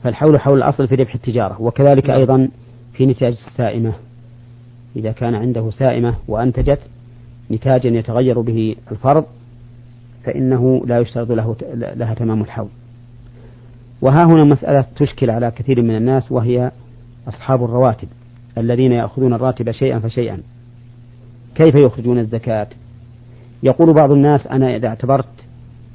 فالحول 0.04 0.40
حول 0.40 0.58
الأصل 0.58 0.88
في 0.88 0.96
ربح 0.96 1.16
التجارة 1.16 1.62
وكذلك 1.62 2.10
نعم. 2.10 2.20
أيضا 2.20 2.50
في 2.94 3.06
نتاج 3.06 3.38
السائمة. 3.48 3.94
إذا 4.96 5.12
كان 5.12 5.36
عنده 5.36 5.70
سائمة 5.70 6.16
وأنتجت 6.28 6.80
نتاجا 7.52 7.90
يتغير 7.90 8.42
به 8.42 8.76
الفرض 8.92 9.26
فإنه 10.24 10.86
لا 10.86 11.00
يشترط 11.00 11.32
له 11.32 11.56
لها 11.74 12.14
تمام 12.14 12.42
الحول. 12.42 12.70
وها 14.02 14.24
هنا 14.24 14.44
مسألة 14.44 14.86
تشكل 14.96 15.30
على 15.30 15.52
كثير 15.52 15.82
من 15.82 15.96
الناس 15.96 16.32
وهي 16.32 16.72
أصحاب 17.28 17.64
الرواتب 17.64 18.08
الذين 18.58 18.92
يأخذون 18.92 19.34
الراتب 19.34 19.72
شيئا 19.72 20.00
فشيئا. 20.00 20.42
كيف 21.56 21.76
يخرجون 21.86 22.20
الزكاة؟ 22.20 22.68
يقول 23.64 23.94
بعض 23.94 24.12
الناس 24.12 24.48
أنا 24.48 24.76
إذا 24.76 24.88
اعتبرت 24.88 25.48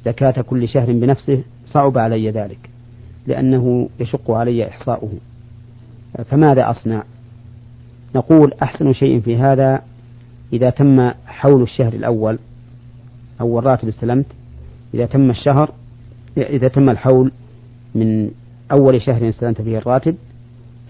زكاة 0.05 0.41
كل 0.41 0.67
شهر 0.67 0.93
بنفسه 0.93 1.43
صعب 1.73 1.97
علي 1.97 2.29
ذلك 2.29 2.69
لأنه 3.27 3.89
يشق 3.99 4.31
علي 4.31 4.67
إحصاؤه. 4.67 5.11
فماذا 6.25 6.69
أصنع؟ 6.69 7.03
نقول 8.15 8.53
أحسن 8.63 8.93
شيء 8.93 9.19
في 9.19 9.37
هذا 9.37 9.81
إذا 10.53 10.69
تم 10.69 11.11
حول 11.25 11.61
الشهر 11.61 11.93
الأول 11.93 12.39
أو 13.41 13.59
الراتب 13.59 13.87
استلمت 13.87 14.25
إذا 14.93 15.05
تم 15.05 15.29
الشهر 15.29 15.71
إذا 16.37 16.67
تم 16.67 16.89
الحول 16.89 17.31
من 17.95 18.31
أول 18.71 19.01
شهر 19.01 19.29
استلمت 19.29 19.61
فيه 19.61 19.77
الراتب 19.77 20.15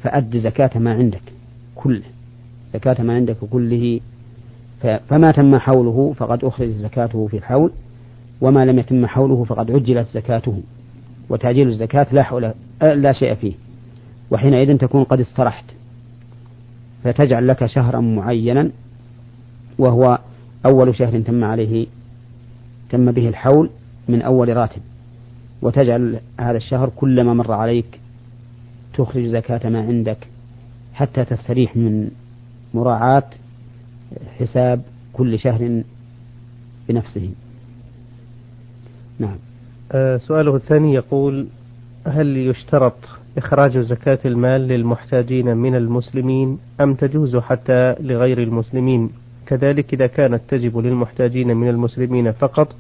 فأد 0.03 0.37
زكاة 0.37 0.79
ما 0.79 0.93
عندك 0.93 1.21
كله 1.75 2.03
زكاة 2.73 3.03
ما 3.03 3.13
عندك 3.13 3.37
كله. 3.51 3.99
فما 5.09 5.31
تم 5.31 5.57
حوله 5.57 6.13
فقد 6.17 6.43
أخرج 6.43 6.69
زكاته 6.69 7.27
في 7.27 7.37
الحول. 7.37 7.71
وما 8.43 8.65
لم 8.65 8.79
يتم 8.79 9.05
حوله 9.05 9.43
فقد 9.43 9.71
عجلت 9.71 10.07
زكاته 10.07 10.61
وتعجيل 11.29 11.67
الزكاة 11.67 12.07
لا 12.11 12.23
حول 12.23 12.53
لا 12.81 13.13
شيء 13.13 13.35
فيه 13.35 13.53
وحينئذ 14.31 14.77
تكون 14.77 15.03
قد 15.03 15.19
استرحت 15.19 15.65
فتجعل 17.03 17.47
لك 17.47 17.65
شهرا 17.65 18.01
معينا 18.01 18.69
وهو 19.77 20.19
أول 20.65 20.95
شهر 20.95 21.21
تم 21.21 21.43
عليه 21.43 21.87
تم 22.89 23.11
به 23.11 23.27
الحول 23.27 23.69
من 24.09 24.21
أول 24.21 24.57
راتب 24.57 24.81
وتجعل 25.61 26.19
هذا 26.39 26.57
الشهر 26.57 26.89
كلما 26.95 27.33
مر 27.33 27.51
عليك 27.51 27.99
تخرج 28.93 29.25
زكاة 29.25 29.69
ما 29.69 29.79
عندك 29.79 30.27
حتى 30.93 31.25
تستريح 31.25 31.77
من 31.77 32.11
مراعاة 32.73 33.23
حساب 34.39 34.81
كل 35.13 35.39
شهر 35.39 35.83
بنفسه. 36.89 37.29
نعم. 39.25 39.37
أه 39.91 40.17
سؤاله 40.17 40.55
الثاني 40.55 40.93
يقول 40.93 41.47
هل 42.07 42.37
يشترط 42.37 42.95
إخراج 43.37 43.77
زكاة 43.77 44.19
المال 44.25 44.61
للمحتاجين 44.61 45.57
من 45.57 45.75
المسلمين 45.75 46.59
أم 46.81 46.93
تجوز 46.93 47.37
حتى 47.37 47.95
لغير 47.99 48.43
المسلمين؟ 48.43 49.09
كذلك 49.45 49.93
إذا 49.93 50.07
كانت 50.07 50.41
تجب 50.49 50.77
للمحتاجين 50.77 51.57
من 51.57 51.69
المسلمين 51.69 52.31
فقط 52.31 52.75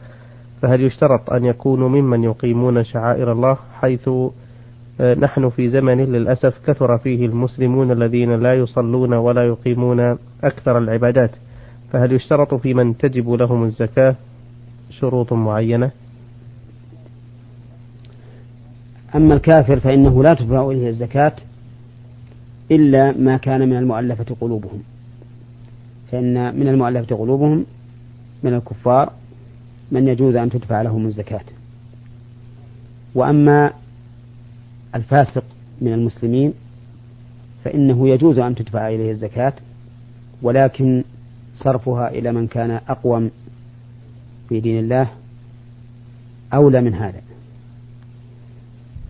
فهل 0.61 0.83
يشترط 0.83 1.33
أن 1.33 1.45
يكونوا 1.45 1.89
ممن 1.89 2.23
يقيمون 2.23 2.83
شعائر 2.83 3.31
الله 3.31 3.57
حيث 3.81 4.09
آه، 5.01 5.13
نحن 5.13 5.49
في 5.49 5.69
زمن 5.69 5.97
للأسف 5.97 6.59
كثر 6.67 6.97
فيه 6.97 7.25
المسلمون 7.25 7.91
الذين 7.91 8.39
لا 8.39 8.53
يصلون 8.53 9.13
ولا 9.13 9.47
يقيمون 9.47 10.17
أكثر 10.43 10.77
العبادات؟ 10.77 11.31
فهل 11.91 12.11
يشترط 12.11 12.53
في 12.53 12.73
من 12.73 12.97
تجب 12.97 13.29
لهم 13.29 13.63
الزكاة؟ 13.63 14.15
شروط 14.89 15.33
معينة. 15.33 15.91
أما 19.15 19.33
الكافر 19.33 19.79
فإنه 19.79 20.23
لا 20.23 20.33
تدفع 20.33 20.71
إليه 20.71 20.89
الزكاة 20.89 21.35
إلا 22.71 23.11
ما 23.11 23.37
كان 23.37 23.69
من 23.69 23.77
المؤلفة 23.77 24.35
قلوبهم. 24.41 24.83
فإن 26.11 26.59
من 26.59 26.67
المؤلفة 26.67 27.15
قلوبهم 27.15 27.65
من 28.43 28.53
الكفار 28.53 29.13
من 29.91 30.07
يجوز 30.07 30.35
أن 30.35 30.49
تدفع 30.49 30.81
لهم 30.81 31.07
الزكاة. 31.07 31.45
وأما 33.15 33.73
الفاسق 34.95 35.43
من 35.81 35.93
المسلمين 35.93 36.53
فإنه 37.63 38.09
يجوز 38.09 38.39
أن 38.39 38.55
تدفع 38.55 38.87
إليه 38.87 39.11
الزكاة 39.11 39.53
ولكن 40.41 41.03
صرفها 41.55 42.09
إلى 42.09 42.31
من 42.31 42.47
كان 42.47 42.71
أقوم 42.71 43.31
في 44.49 44.59
دين 44.59 44.79
الله 44.79 45.07
أولى 46.53 46.81
من 46.81 46.93
هذا. 46.93 47.21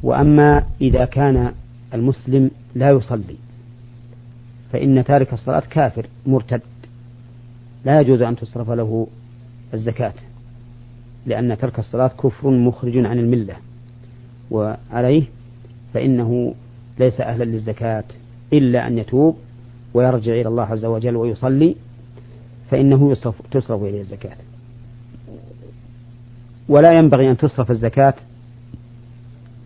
وأما 0.04 0.64
إذا 0.82 1.06
كان 1.06 1.54
المسلم 1.94 2.52
لا 2.76 2.90
يصلي 2.90 3.36
فإن 4.72 5.04
تارك 5.04 5.34
الصلاة 5.34 5.64
كافر 5.70 6.08
مرتد. 6.26 6.62
لا 7.86 8.02
يجوز 8.02 8.22
أن 8.22 8.36
تصرف 8.36 8.70
له 8.70 9.08
الزكاة 9.74 10.14
لأن 11.26 11.58
ترك 11.58 11.80
الصلاة 11.80 12.08
كفر 12.08 12.50
مخرج 12.50 12.98
عن 12.98 13.20
الملة. 13.20 13.56
وعليه 14.52 15.24
فإنه 15.94 16.54
ليس 17.00 17.22
أهلا 17.22 17.44
للزكاة 17.44 18.04
إلا 18.54 18.88
أن 18.88 18.98
يتوب 18.98 19.38
ويرجع 19.94 20.32
إلى 20.32 20.48
الله 20.48 20.64
عز 20.64 20.86
وجل 20.86 21.16
ويصلي 21.16 21.76
فإنه 22.72 23.16
تصرف 23.52 23.84
إليه 23.84 24.02
الزكاة. 24.02 24.38
ولا 26.70 26.92
ينبغي 26.92 27.32
أن 27.32 27.38
تصرف 27.38 27.72
الزكاة 27.72 28.14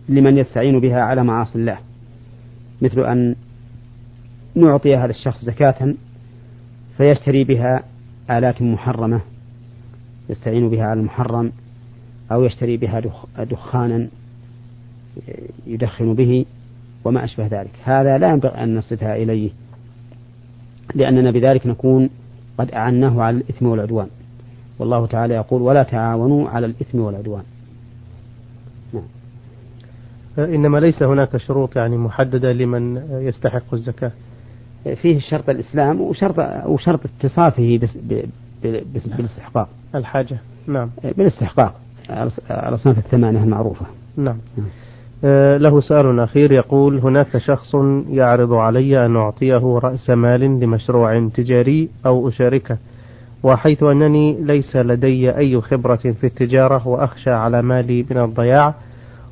لمن 0.08 0.38
يستعين 0.38 0.80
بها 0.80 1.00
على 1.00 1.24
معاصي 1.24 1.58
الله 1.58 1.78
مثل 2.82 3.00
أن 3.00 3.34
نعطي 4.54 4.96
هذا 4.96 5.10
الشخص 5.10 5.44
زكاة 5.44 5.94
فيشتري 6.96 7.44
بها 7.44 7.82
آلات 8.30 8.62
محرمة 8.62 9.20
يستعين 10.30 10.70
بها 10.70 10.84
على 10.84 11.00
المحرم 11.00 11.52
أو 12.32 12.44
يشتري 12.44 12.76
بها 12.76 13.02
دخانا 13.38 14.08
يدخن 15.66 16.14
به 16.14 16.44
وما 17.04 17.24
أشبه 17.24 17.46
ذلك 17.46 17.70
هذا 17.84 18.18
لا 18.18 18.28
ينبغي 18.28 18.62
أن 18.62 18.76
نصفها 18.76 19.16
إليه 19.16 19.50
لأننا 20.94 21.30
بذلك 21.30 21.66
نكون 21.66 22.10
قد 22.58 22.70
أعناه 22.70 23.22
على 23.22 23.36
الإثم 23.36 23.66
والعدوان 23.66 24.08
والله 24.78 25.06
تعالى 25.06 25.34
يقول 25.34 25.62
ولا 25.62 25.82
تعاونوا 25.82 26.48
على 26.48 26.66
الإثم 26.66 26.98
والعدوان. 26.98 27.42
إنما 30.38 30.78
ليس 30.78 31.02
هناك 31.02 31.36
شروط 31.36 31.76
يعني 31.76 31.96
محددة 31.96 32.52
لمن 32.52 32.96
يستحق 33.10 33.74
الزكاة. 33.74 34.12
فيه 35.02 35.20
شرط 35.20 35.50
الإسلام 35.50 36.00
وشرط 36.00 36.66
وشرط 36.66 37.00
اتصافه 37.04 37.80
بالاستحقاق. 38.62 39.68
الحاجة. 39.94 40.38
نعم. 40.66 40.90
بالاستحقاق. 41.16 41.80
الأصناف 42.50 42.98
الثمانية 42.98 43.42
المعروفة. 43.42 43.86
نعم, 44.16 44.38
نعم. 44.58 44.66
آه، 45.24 45.56
له 45.56 45.80
سؤال 45.80 46.20
أخير 46.20 46.52
يقول 46.52 46.98
هناك 46.98 47.38
شخص 47.38 47.74
يعرض 48.10 48.52
علي 48.52 49.06
أن 49.06 49.16
أعطيه 49.16 49.78
رأس 49.82 50.10
مال 50.10 50.40
لمشروع 50.40 51.28
تجاري 51.34 51.88
أو 52.06 52.28
أشاركه 52.28 52.78
وحيث 53.42 53.82
أنني 53.82 54.36
ليس 54.40 54.76
لدي 54.76 55.36
أي 55.36 55.60
خبرة 55.60 55.96
في 55.96 56.24
التجارة 56.24 56.88
وأخشى 56.88 57.30
على 57.30 57.62
مالي 57.62 58.06
من 58.10 58.18
الضياع 58.18 58.74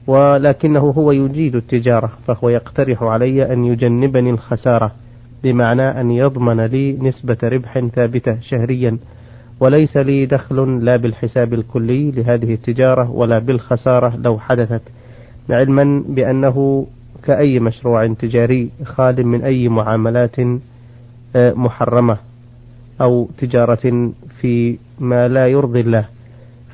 ولكنه 0.06 0.80
هو 0.80 1.12
يجيد 1.12 1.54
التجارة 1.54 2.12
فهو 2.26 2.48
يقترح 2.48 3.02
علي 3.02 3.52
أن 3.52 3.64
يجنبني 3.64 4.30
الخسارة 4.30 4.92
بمعنى 5.42 6.00
أن 6.00 6.10
يضمن 6.10 6.60
لي 6.60 6.92
نسبة 6.92 7.38
ربح 7.42 7.78
ثابتة 7.78 8.40
شهريا 8.40 8.98
وليس 9.60 9.96
لي 9.96 10.26
دخل 10.26 10.84
لا 10.84 10.96
بالحساب 10.96 11.54
الكلي 11.54 12.10
لهذه 12.10 12.54
التجارة 12.54 13.10
ولا 13.10 13.38
بالخسارة 13.38 14.16
لو 14.16 14.38
حدثت 14.38 14.82
علما 15.50 16.04
بأنه 16.08 16.86
كأي 17.24 17.60
مشروع 17.60 18.06
تجاري 18.06 18.70
خال 18.84 19.26
من 19.26 19.42
أي 19.42 19.68
معاملات 19.68 20.38
آه، 21.36 21.52
محرمة 21.54 22.18
أو 23.00 23.28
تجارة 23.38 24.12
في 24.40 24.78
ما 25.00 25.28
لا 25.28 25.46
يرضي 25.46 25.80
الله. 25.80 26.15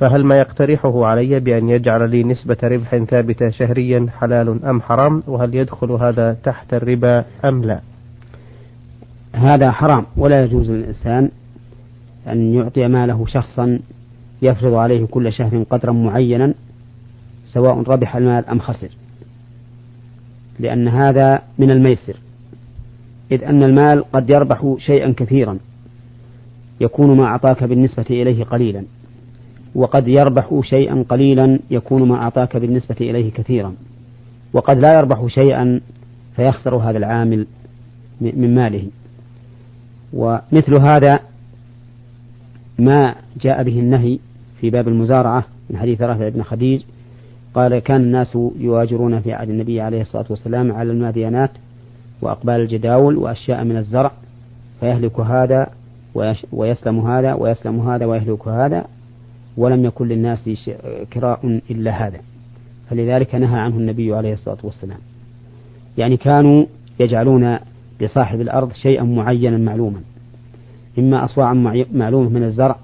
فهل 0.02 0.24
ما 0.24 0.34
يقترحه 0.34 1.06
علي 1.06 1.40
بأن 1.40 1.68
يجعل 1.68 2.10
لي 2.10 2.24
نسبة 2.24 2.56
ربح 2.62 2.96
ثابتة 2.96 3.50
شهريا 3.50 4.06
حلال 4.20 4.64
أم 4.64 4.82
حرام؟ 4.82 5.22
وهل 5.26 5.54
يدخل 5.54 5.90
هذا 5.90 6.36
تحت 6.44 6.74
الربا 6.74 7.24
أم 7.44 7.64
لا؟ 7.64 7.80
هذا 9.32 9.70
حرام 9.70 10.06
ولا 10.16 10.44
يجوز 10.44 10.70
للإنسان 10.70 11.30
أن 12.28 12.54
يعطي 12.54 12.88
ماله 12.88 13.26
شخصا 13.26 13.78
يفرض 14.42 14.74
عليه 14.74 15.06
كل 15.06 15.32
شهر 15.32 15.62
قدرا 15.70 15.92
معينا 15.92 16.54
سواء 17.44 17.82
ربح 17.82 18.16
المال 18.16 18.46
أم 18.46 18.58
خسر. 18.58 18.88
لأن 20.60 20.88
هذا 20.88 21.42
من 21.58 21.70
الميسر 21.72 22.16
إذ 23.32 23.44
أن 23.44 23.62
المال 23.62 24.04
قد 24.12 24.30
يربح 24.30 24.74
شيئا 24.78 25.14
كثيرا 25.16 25.58
يكون 26.80 27.16
ما 27.16 27.24
أعطاك 27.24 27.64
بالنسبة 27.64 28.06
إليه 28.10 28.44
قليلا. 28.44 28.84
وقد 29.74 30.08
يربح 30.08 30.60
شيئا 30.62 31.04
قليلا 31.08 31.58
يكون 31.70 32.08
ما 32.08 32.14
أعطاك 32.14 32.56
بالنسبة 32.56 32.96
إليه 33.00 33.30
كثيرا. 33.30 33.74
وقد 34.52 34.78
لا 34.78 34.94
يربح 34.94 35.26
شيئا 35.26 35.80
فيخسر 36.36 36.76
هذا 36.76 36.98
العامل 36.98 37.46
من 38.20 38.54
ماله. 38.54 38.86
ومثل 40.12 40.80
هذا 40.80 41.20
ما 42.78 43.14
جاء 43.40 43.62
به 43.62 43.78
النهي 43.78 44.18
في 44.60 44.70
باب 44.70 44.88
المزارعة 44.88 45.44
من 45.70 45.76
حديث 45.76 46.02
رافع 46.02 46.28
بن 46.28 46.42
خديج 46.42 46.82
قال 47.54 47.78
كان 47.78 48.00
الناس 48.00 48.38
يواجرون 48.58 49.20
في 49.20 49.32
عهد 49.32 49.50
النبي 49.50 49.80
عليه 49.80 50.00
الصلاة 50.00 50.24
والسلام 50.30 50.72
على 50.72 50.92
الماديانات 50.92 51.50
وأقبال 52.22 52.54
الجداول 52.54 53.16
وأشياء 53.16 53.64
من 53.64 53.76
الزرع 53.76 54.12
فيهلك 54.80 55.20
هذا 55.20 55.66
ويسلم 56.52 56.98
هذا 56.98 57.34
ويسلم 57.34 57.80
هذا 57.80 58.06
ويهلك 58.06 58.48
هذا 58.48 58.84
ولم 59.56 59.84
يكن 59.84 60.08
للناس 60.08 60.50
كراء 61.12 61.60
إلا 61.70 62.06
هذا. 62.06 62.20
فلذلك 62.90 63.34
نهى 63.34 63.60
عنه 63.60 63.76
النبي 63.76 64.14
عليه 64.14 64.32
الصلاة 64.32 64.58
والسلام. 64.62 64.98
يعني 65.98 66.16
كانوا 66.16 66.66
يجعلون 67.00 67.58
لصاحب 68.00 68.40
الأرض 68.40 68.72
شيئا 68.72 69.02
معينا 69.02 69.58
معلوما. 69.58 70.00
إما 70.98 71.24
أصواعا 71.24 71.84
معلومة 71.92 72.28
من 72.28 72.42
الزرع 72.42 72.76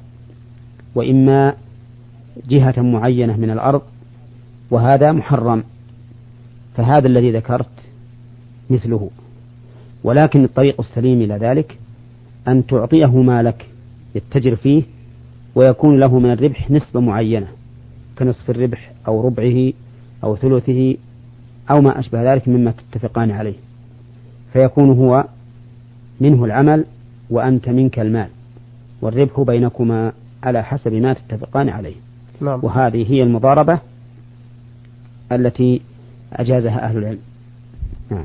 وإما 0.94 1.54
جهة 2.48 2.82
معينة 2.82 3.36
من 3.36 3.50
الأرض 3.50 3.82
وهذا 4.70 5.12
محرم. 5.12 5.64
فهذا 6.74 7.06
الذي 7.06 7.30
ذكرت 7.30 7.70
مثله. 8.70 9.10
ولكن 10.04 10.44
الطريق 10.44 10.80
السليم 10.80 11.22
إلى 11.22 11.34
ذلك 11.34 11.78
أن 12.48 12.66
تعطيه 12.66 13.22
مالك 13.22 13.66
يتجر 14.14 14.56
فيه 14.56 14.82
ويكون 15.58 16.00
له 16.00 16.18
من 16.18 16.30
الربح 16.30 16.70
نسبة 16.70 17.00
معينة 17.00 17.46
كنصف 18.18 18.50
الربح 18.50 18.92
أو 19.08 19.26
ربعه 19.26 19.72
أو 20.24 20.36
ثلثه 20.36 20.96
أو 21.70 21.80
ما 21.80 21.98
أشبه 21.98 22.32
ذلك 22.32 22.48
مما 22.48 22.74
تتفقان 22.92 23.30
عليه 23.30 23.54
فيكون 24.52 24.90
هو 24.90 25.24
منه 26.20 26.44
العمل 26.44 26.84
وأنت 27.30 27.68
منك 27.68 27.98
المال 27.98 28.28
والربح 29.02 29.40
بينكما 29.40 30.12
على 30.42 30.64
حسب 30.64 30.92
ما 30.92 31.12
تتفقان 31.12 31.68
عليه 31.68 31.94
نعم. 32.40 32.60
وهذه 32.62 33.12
هي 33.12 33.22
المضاربة 33.22 33.80
التي 35.32 35.80
أجازها 36.32 36.84
أهل 36.84 36.98
العلم 36.98 37.20
نعم. 38.10 38.24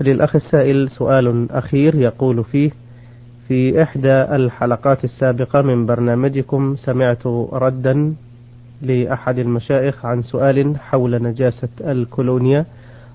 للأخ 0.00 0.36
السائل 0.36 0.90
سؤال 0.90 1.52
أخير 1.52 1.94
يقول 1.94 2.44
فيه 2.44 2.70
في 3.48 3.82
إحدى 3.82 4.12
الحلقات 4.12 5.04
السابقة 5.04 5.62
من 5.62 5.86
برنامجكم 5.86 6.76
سمعت 6.76 7.26
ردا 7.52 8.14
لأحد 8.82 9.38
المشايخ 9.38 10.06
عن 10.06 10.22
سؤال 10.22 10.76
حول 10.78 11.22
نجاسة 11.22 11.68
الكولونيا 11.80 12.66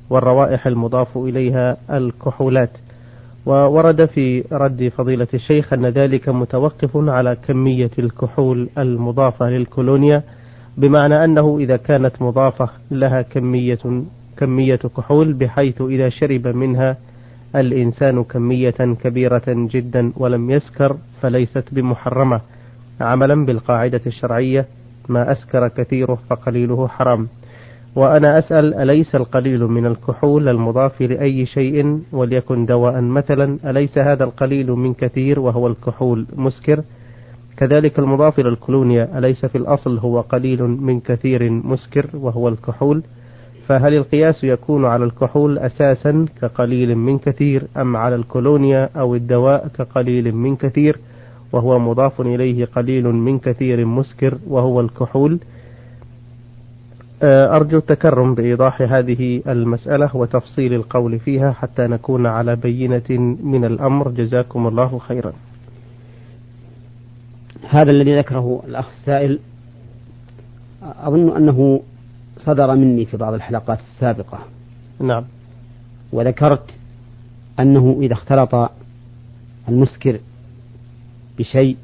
والروائح 0.10 0.67
المضاف 0.67 1.17
إليها 1.17 1.78
الكحولات. 1.91 2.69
وورد 3.46 4.06
في 4.06 4.43
رد 4.52 4.88
فضيلة 4.98 5.28
الشيخ 5.34 5.74
أن 5.74 5.86
ذلك 5.86 6.30
متوقف 6.30 6.98
على 6.98 7.36
كمية 7.48 7.91
الكحول 8.00 8.69
المضافة 8.78 9.50
للكولونيا 9.50 10.24
بمعنى 10.78 11.24
أنه 11.24 11.58
إذا 11.60 11.78
كانت 11.78 12.22
مضافة 12.22 12.69
لها 12.91 13.22
كمية 13.22 14.04
كمية 14.38 14.76
كحول 14.98 15.34
بحيث 15.34 15.82
إذا 15.82 16.10
شرب 16.10 16.48
منها 16.48 16.98
الإنسان 17.56 18.24
كمية 18.24 18.96
كبيرة 19.04 19.44
جدا 19.48 20.12
ولم 20.18 20.52
يسكر 20.52 20.98
فليست 21.22 21.63
بمحرمة. 21.72 22.42
عملا 23.02 23.46
بالقاعدة 23.46 24.02
الشرعية 24.06 24.66
ما 25.10 25.32
أسكر 25.32 25.68
كثيره 25.68 26.18
فقليله 26.30 26.88
حرام. 26.88 27.28
وأنا 27.96 28.38
أسأل 28.38 28.74
أليس 28.74 29.16
القليل 29.16 29.63
من 29.63 29.86
الكحول 29.86 30.50
المضاف 30.50 31.02
لأي 31.02 31.46
شيء 31.46 32.02
وليكن 32.12 32.66
دواء 32.66 33.02
مثلا؟ 33.02 33.58
أليس 33.66 33.98
هذا 33.98 34.24
القليل 34.24 34.72
من 34.72 34.94
كثير 34.94 35.39
وهو 35.39 35.68
الكحول 35.68 36.28
مسكر؟ 36.36 36.84
كذلك 37.58 38.00
المضاف 38.00 38.39
إلى 38.39 38.50
الكلونيا 38.50 39.18
أليس 39.18 39.46
في 39.46 39.58
الأصل 39.58 39.98
هو 39.98 40.22
قليل 40.22 40.63
من 40.63 41.00
كثير 41.00 41.50
مسكر 41.50 42.10
وهو 42.13 42.48
الكحول؟ 42.48 43.04
فهل 43.67 43.93
القياس 43.93 44.43
يكون 44.43 44.86
على 44.86 45.06
الكحول 45.06 45.60
أساسا 45.60 46.26
كقليل 46.41 46.95
من 46.95 47.17
كثير 47.19 47.63
أم 47.78 47.95
على 47.97 48.15
الكولونيا 48.15 48.89
أو 48.95 49.15
الدواء 49.15 49.67
كقليل 49.67 50.36
من 50.36 50.56
كثير 50.56 50.99
وهو 51.52 51.80
مضاف 51.80 52.21
إليه 52.21 52.65
قليل 52.65 53.08
من 53.08 53.39
كثير 53.39 53.86
مسكر 53.86 54.38
وهو 54.47 54.82
الكحول؟ 54.82 55.39
آه، 57.23 57.56
أرجو 57.56 57.78
التكرم 57.78 58.36
بإيضاح 58.36 58.82
هذه 58.82 59.41
المسألة 59.47 60.15
وتفصيل 60.15 60.73
القول 60.73 61.19
فيها 61.19 61.52
حتى 61.52 61.88
نكون 61.88 62.26
على 62.26 62.56
بينة 62.56 63.10
من 63.43 63.65
الأمر. 63.65 64.10
جزاكم 64.10 64.67
الله 64.67 64.99
خيرا. 64.99 65.34
هذا 67.69 67.91
الذي 67.91 68.17
ذكره 68.17 68.63
الأخ 68.67 68.89
السائل. 68.89 69.39
أظن 70.84 71.36
أنه 71.36 71.82
صدر 72.38 72.76
مني 72.76 73.06
في 73.06 73.17
بعض 73.17 73.34
الحلقات 73.34 73.80
السابقة. 73.80 74.39
نعم. 75.00 75.24
وذكرت 76.13 76.76
أنه 77.60 77.98
إذا 78.02 78.13
اختلط 78.13 78.72
المسكر 79.69 80.19
بشيء 81.39 81.78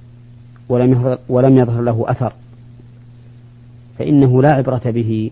ولم 0.69 0.91
يظهر, 0.91 1.19
ولم 1.29 1.57
يظهر 1.57 1.81
له 1.81 2.05
أثر 2.07 2.33
فإنه 3.99 4.41
لا 4.41 4.49
عبرة 4.49 4.81
به. 4.85 5.31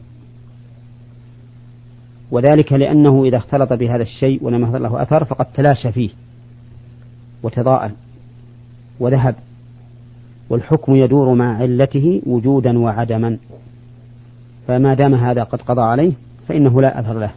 وذلك 2.32 2.74
لأنه 2.74 3.24
إذا 3.26 3.38
اختلط 3.38 3.74
بهذا 3.74 4.02
الشيء 4.02 4.44
ولم 4.44 4.62
يظهر 4.62 4.78
له 4.78 5.02
أثر 5.02 5.26
فقد 5.26 5.46
تلاشى 5.46 5.92
فيه 5.92 6.10
وتضاءل 7.44 7.92
وذهب 9.00 9.36
والحكم 10.50 10.96
يدور 10.96 11.34
مع 11.34 11.58
علته 11.58 12.22
وجودا 12.26 12.80
وعدما. 12.80 13.38
فما 14.68 14.94
دام 14.94 15.14
هذا 15.14 15.44
قد 15.44 15.62
قضى 15.62 15.82
عليه 15.82 16.12
فإنه 16.48 16.82
لا 16.82 17.00
أثر 17.00 17.20
له. 17.20 17.32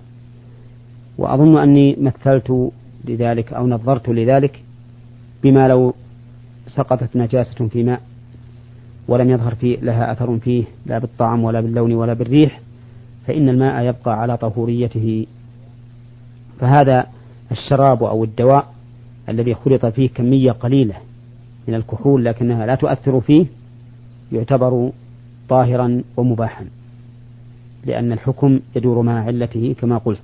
وأظن 1.19 1.59
أني 1.59 1.97
مثلت 2.01 2.71
لذلك 3.05 3.53
أو 3.53 3.66
نظرت 3.66 4.09
لذلك 4.09 4.62
بما 5.43 5.69
لو 5.69 5.95
سقطت 6.66 7.16
نجاسة 7.16 7.69
في 7.69 7.83
ماء 7.83 8.01
ولم 9.09 9.31
يظهر 9.31 9.55
فيه 9.55 9.77
لها 9.81 10.12
أثر 10.12 10.38
فيه 10.38 10.64
لا 10.87 10.99
بالطعم 10.99 11.45
ولا 11.45 11.61
باللون 11.61 11.93
ولا 11.93 12.12
بالريح 12.12 12.61
فإن 13.27 13.49
الماء 13.49 13.85
يبقى 13.85 14.21
على 14.21 14.37
طهوريته. 14.37 15.27
فهذا 16.61 17.07
الشراب 17.51 18.03
أو 18.03 18.25
الدواء 18.25 18.75
الذي 19.29 19.55
خلط 19.55 19.87
فيه 19.87 20.09
كمية 20.09 20.53
قليلة 20.53 20.95
من 21.69 21.75
الكحول 21.75 22.25
لكنها 22.25 22.66
لا 22.66 22.75
تؤثر 22.75 23.21
فيه 23.21 23.47
يعتبر 24.33 24.90
طاهرا 25.49 26.03
ومباحا. 26.16 26.64
لأن 27.85 28.12
الحكم 28.12 28.61
يدور 28.77 29.03
مع 29.03 29.25
علته 29.25 29.75
كما 29.81 29.99
قلت. 29.99 30.23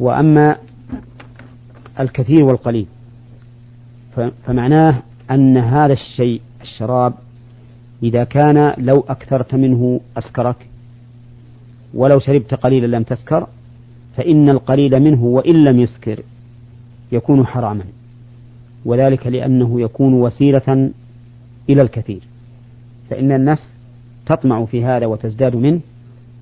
وأما 0.00 0.56
الكثير 2.00 2.44
والقليل 2.44 2.86
فمعناه 4.46 5.02
أن 5.30 5.56
هذا 5.56 5.92
الشيء 5.92 6.40
الشراب 6.62 7.14
إذا 8.02 8.24
كان 8.24 8.74
لو 8.78 9.04
أكثرت 9.08 9.54
منه 9.54 10.00
أسكرك 10.18 10.56
ولو 11.94 12.18
شربت 12.18 12.54
قليلا 12.54 12.96
لم 12.96 13.02
تسكر 13.02 13.46
فإن 14.16 14.48
القليل 14.48 15.00
منه 15.00 15.24
وإن 15.24 15.64
لم 15.64 15.80
يسكر 15.80 16.22
يكون 17.12 17.46
حراما. 17.46 17.84
وذلك 18.84 19.26
لأنه 19.26 19.80
يكون 19.80 20.14
وسيلة 20.14 20.90
إلى 21.70 21.82
الكثير. 21.82 22.20
فإن 23.10 23.32
النفس 23.32 23.72
تطمع 24.26 24.64
في 24.64 24.84
هذا 24.84 25.06
وتزداد 25.06 25.56
منه 25.56 25.80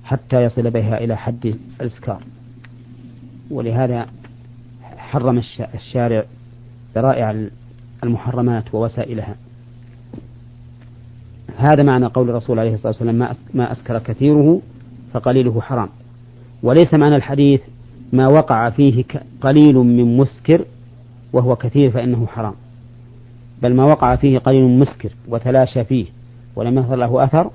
حتى 0.03 0.43
يصل 0.43 0.69
بها 0.69 0.97
إلى 0.97 1.17
حد 1.17 1.55
الإسكار. 1.81 2.23
ولهذا 3.51 4.07
حرم 4.97 5.41
الشارع 5.73 6.23
ذرائع 6.95 7.47
المحرمات 8.03 8.73
ووسائلها. 8.73 9.35
هذا 11.57 11.83
معنى 11.83 12.05
قول 12.05 12.29
الرسول 12.29 12.59
عليه 12.59 12.73
الصلاة 12.73 12.87
والسلام 12.87 13.35
ما 13.53 13.71
أسكر 13.71 13.99
كثيره 13.99 14.61
فقليله 15.13 15.61
حرام. 15.61 15.89
وليس 16.63 16.93
معنى 16.93 17.15
الحديث 17.15 17.61
ما 18.13 18.27
وقع 18.27 18.69
فيه 18.69 19.03
قليل 19.41 19.75
من 19.75 20.17
مسكر 20.17 20.65
وهو 21.33 21.55
كثير 21.55 21.91
فإنه 21.91 22.27
حرام. 22.27 22.53
بل 23.61 23.73
ما 23.73 23.83
وقع 23.83 24.15
فيه 24.15 24.39
قليل 24.39 24.79
مسكر 24.79 25.11
وتلاشى 25.27 25.83
فيه 25.83 26.05
ولم 26.55 26.77
يظهر 26.77 26.95
له 26.95 27.23
أثر 27.23 27.49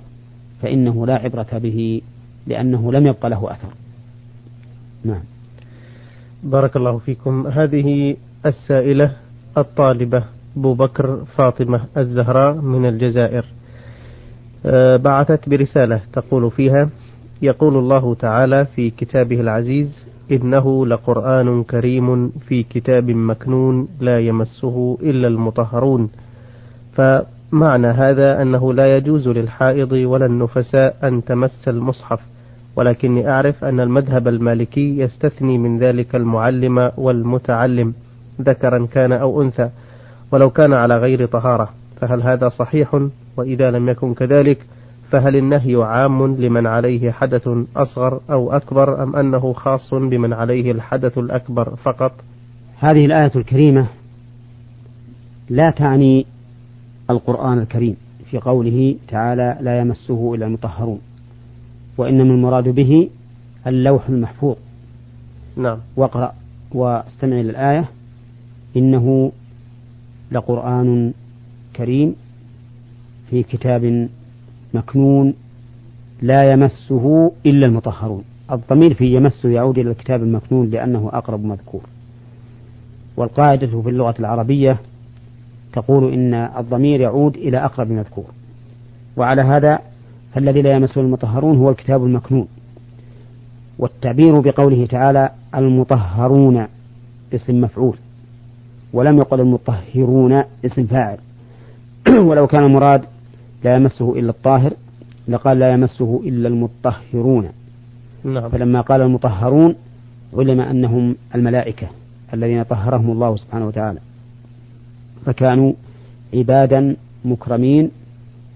فإنه 0.63 1.07
لا 1.07 1.15
عبرة 1.15 1.49
به. 1.53 2.03
لأنه 2.49 2.93
لم 2.93 3.07
يبقى 3.07 3.31
له 3.31 3.53
أثر. 3.53 3.69
نعم. 5.05 5.23
بارك 6.43 6.77
الله 6.77 6.99
فيكم. 6.99 7.47
هذه 7.47 8.17
السائلة 8.47 9.13
الطالبة 9.59 10.25
أبو 10.57 10.75
بكر 10.75 11.25
فاطمة 11.37 11.81
الزهراء 11.97 12.55
من 12.55 12.89
الجزائر. 12.89 13.45
آه، 14.67 14.97
بعثت 14.97 15.49
برسالة 15.49 16.01
تقول 16.13 16.51
فيها 16.51 16.89
يقول 17.43 17.77
الله 17.77 18.15
تعالى 18.15 18.65
في 18.65 18.91
كتابه 18.91 19.41
العزيز 19.41 20.05
إنه 20.33 20.87
لقرآن 20.87 21.65
كريم 21.65 22.29
في 22.29 22.63
كتاب 22.63 23.11
مكنون 23.11 23.89
لا 24.01 24.19
يمسه 24.21 24.99
إلا 25.03 25.29
المطهرون. 25.29 26.11
فمعنى 26.93 27.87
هذا 27.87 28.43
أنه 28.43 28.75
لا 28.75 28.97
يجوز 28.97 29.29
للحائض 29.29 29.93
ولا 29.93 30.27
النفساء 30.27 30.97
أن 31.03 31.25
تمس 31.25 31.69
المصحف. 31.69 32.21
ولكني 32.79 33.31
أعرف 33.31 33.65
أن 33.65 33.81
المذهب 33.81 34.29
المالكي 34.29 34.99
يستثني 34.99 35.59
من 35.59 35.79
ذلك 35.79 36.15
المعلم 36.15 36.93
والمتعلم 36.97 37.95
ذكرا 38.41 38.87
كان 38.87 39.13
أو 39.13 39.43
أنثى 39.43 39.71
ولو 40.33 40.51
كان 40.51 40.73
على 40.73 40.97
غير 40.97 41.27
طهارة 41.27 41.69
فهل 42.01 42.23
هذا 42.23 42.49
صحيح؟ 42.49 43.03
وإذا 43.37 43.71
لم 43.71 43.89
يكن 43.89 44.15
كذلك 44.15 44.67
فهل 45.11 45.37
النهي 45.37 45.75
عام 45.75 46.37
لمن 46.37 46.67
عليه 46.67 47.11
حدث 47.11 47.49
أصغر 47.77 48.21
أو 48.31 48.53
أكبر 48.53 49.03
أم 49.03 49.17
أنه 49.17 49.53
خاص 49.53 49.95
بمن 49.95 50.33
عليه 50.33 50.73
الحدث 50.73 51.19
الأكبر 51.19 51.77
فقط؟ 51.77 52.13
هذه 52.79 53.07
الآية 53.07 53.33
الكريمة 53.37 53.87
لا 55.51 55.71
تعني 55.71 56.27
القرآن 57.11 57.59
الكريم 57.59 57.97
في 58.31 58.39
قوله 58.39 58.97
تعالى 59.09 59.59
لا 59.61 59.79
يمسه 59.79 60.35
إلا 60.35 60.47
المطهرون. 60.47 61.08
وإنما 61.99 62.35
المراد 62.35 62.69
به 62.69 63.11
اللوح 63.67 64.09
المحفوظ. 64.09 64.57
نعم. 65.57 65.79
واقرأ 65.97 66.33
واستمع 66.73 67.41
إلى 67.41 67.51
الآية. 67.51 67.89
إنه 68.77 69.33
لقرآن 70.33 71.13
كريم 71.77 72.15
في 73.31 73.43
كتاب 73.43 74.09
مكنون 74.75 75.35
لا 76.23 76.53
يمسه 76.53 77.33
إلا 77.47 77.67
المطهرون. 77.67 78.25
الضمير 78.53 78.95
في 78.95 79.05
يمسه 79.15 79.49
يعود 79.49 79.79
إلى 79.79 79.91
الكتاب 79.91 80.23
المكنون 80.23 80.69
لأنه 80.69 81.11
أقرب 81.13 81.45
مذكور. 81.45 81.83
والقاعدة 83.17 83.67
في 83.67 83.89
اللغة 83.89 84.15
العربية 84.19 84.79
تقول 85.73 86.13
إن 86.13 86.35
الضمير 86.35 87.01
يعود 87.01 87.37
إلى 87.37 87.65
أقرب 87.65 87.91
مذكور. 87.91 88.27
وعلى 89.17 89.43
هذا 89.43 89.79
فالذي 90.35 90.63
لا 90.63 90.73
يمسه 90.73 91.01
المطهرون 91.01 91.57
هو 91.57 91.71
الكتاب 91.71 92.05
المكنون. 92.05 92.49
والتعبير 93.79 94.41
بقوله 94.41 94.87
تعالى 94.87 95.31
المطهرون 95.55 96.67
اسم 97.35 97.61
مفعول 97.61 97.97
ولم 98.93 99.19
يقل 99.19 99.41
المطهرون 99.41 100.43
اسم 100.65 100.87
فاعل. 100.87 101.19
ولو 102.29 102.47
كان 102.47 102.65
المراد 102.65 103.05
لا 103.65 103.75
يمسه 103.75 104.19
إلا 104.19 104.31
الطاهر 104.31 104.73
لقال 105.29 105.59
لا 105.59 105.73
يمسه 105.73 106.21
إلا 106.25 106.49
المطهرون. 106.49 107.49
نعم. 108.25 108.49
فلما 108.49 108.81
قال 108.81 109.03
المطهرون 109.03 109.75
علم 110.35 110.61
أنهم 110.61 111.17
الملائكة 111.35 111.87
الذين 112.35 112.63
طهرهم 112.63 113.11
الله 113.11 113.37
سبحانه 113.37 113.67
وتعالى. 113.67 113.99
فكانوا 115.27 115.73
عبادا 116.35 116.97
مكرمين 117.25 117.91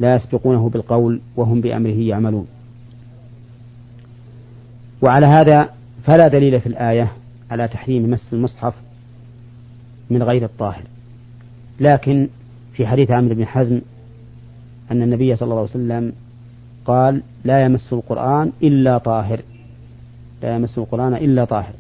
لا 0.01 0.15
يسبقونه 0.15 0.69
بالقول 0.69 1.21
وهم 1.37 1.61
بأمره 1.61 2.01
يعملون. 2.01 2.47
وعلى 5.03 5.27
هذا 5.27 5.69
فلا 6.05 6.29
دليل 6.29 6.61
في 6.61 6.67
الآية 6.67 7.13
على 7.51 7.69
تحريم 7.69 8.11
مس 8.11 8.33
المصحف 8.33 8.75
من 10.11 10.23
غير 10.23 10.45
الطاهر. 10.45 10.83
لكن 11.81 12.29
في 12.73 12.87
حديث 12.87 13.11
عمرو 13.11 13.35
بن 13.35 13.47
حزم 13.47 13.81
أن 14.91 15.03
النبي 15.03 15.37
صلى 15.37 15.47
الله 15.47 15.59
عليه 15.61 15.71
وسلم 15.71 16.13
قال 16.85 17.23
لا 17.45 17.65
يمس 17.65 17.93
القرآن 17.93 18.53
إلا 18.63 18.99
طاهر. 18.99 19.41
لا 20.43 20.55
يمس 20.55 20.79
القرآن 20.79 21.15
إلا 21.15 21.45
طاهر. 21.45 21.75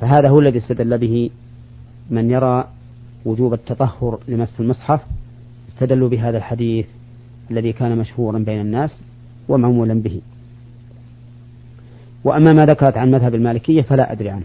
فهذا 0.00 0.28
هو 0.28 0.40
الذي 0.40 0.58
استدل 0.58 0.98
به 0.98 1.30
من 2.10 2.30
يرى 2.30 2.68
وجوب 3.24 3.52
التطهر 3.54 4.18
لمس 4.28 4.60
المصحف 4.60 5.00
استدلوا 5.68 6.08
بهذا 6.08 6.36
الحديث 6.36 6.86
الذي 7.50 7.72
كان 7.72 7.98
مشهورا 7.98 8.38
بين 8.38 8.60
الناس 8.60 9.00
ومعمولا 9.48 9.94
به. 9.94 10.20
وأما 12.24 12.52
ما 12.52 12.66
ذكرت 12.66 12.96
عن 12.96 13.10
مذهب 13.10 13.34
المالكية 13.34 13.82
فلا 13.82 14.12
أدري 14.12 14.30
عنه. 14.30 14.44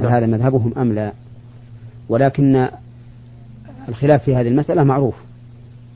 هل. 0.00 0.06
هذا 0.06 0.26
مذهبهم 0.26 0.72
أم 0.78 0.92
لا؟ 0.92 1.12
ولكن 2.08 2.68
الخلاف 3.88 4.24
في 4.24 4.36
هذه 4.36 4.48
المسألة 4.48 4.84
معروف. 4.84 5.14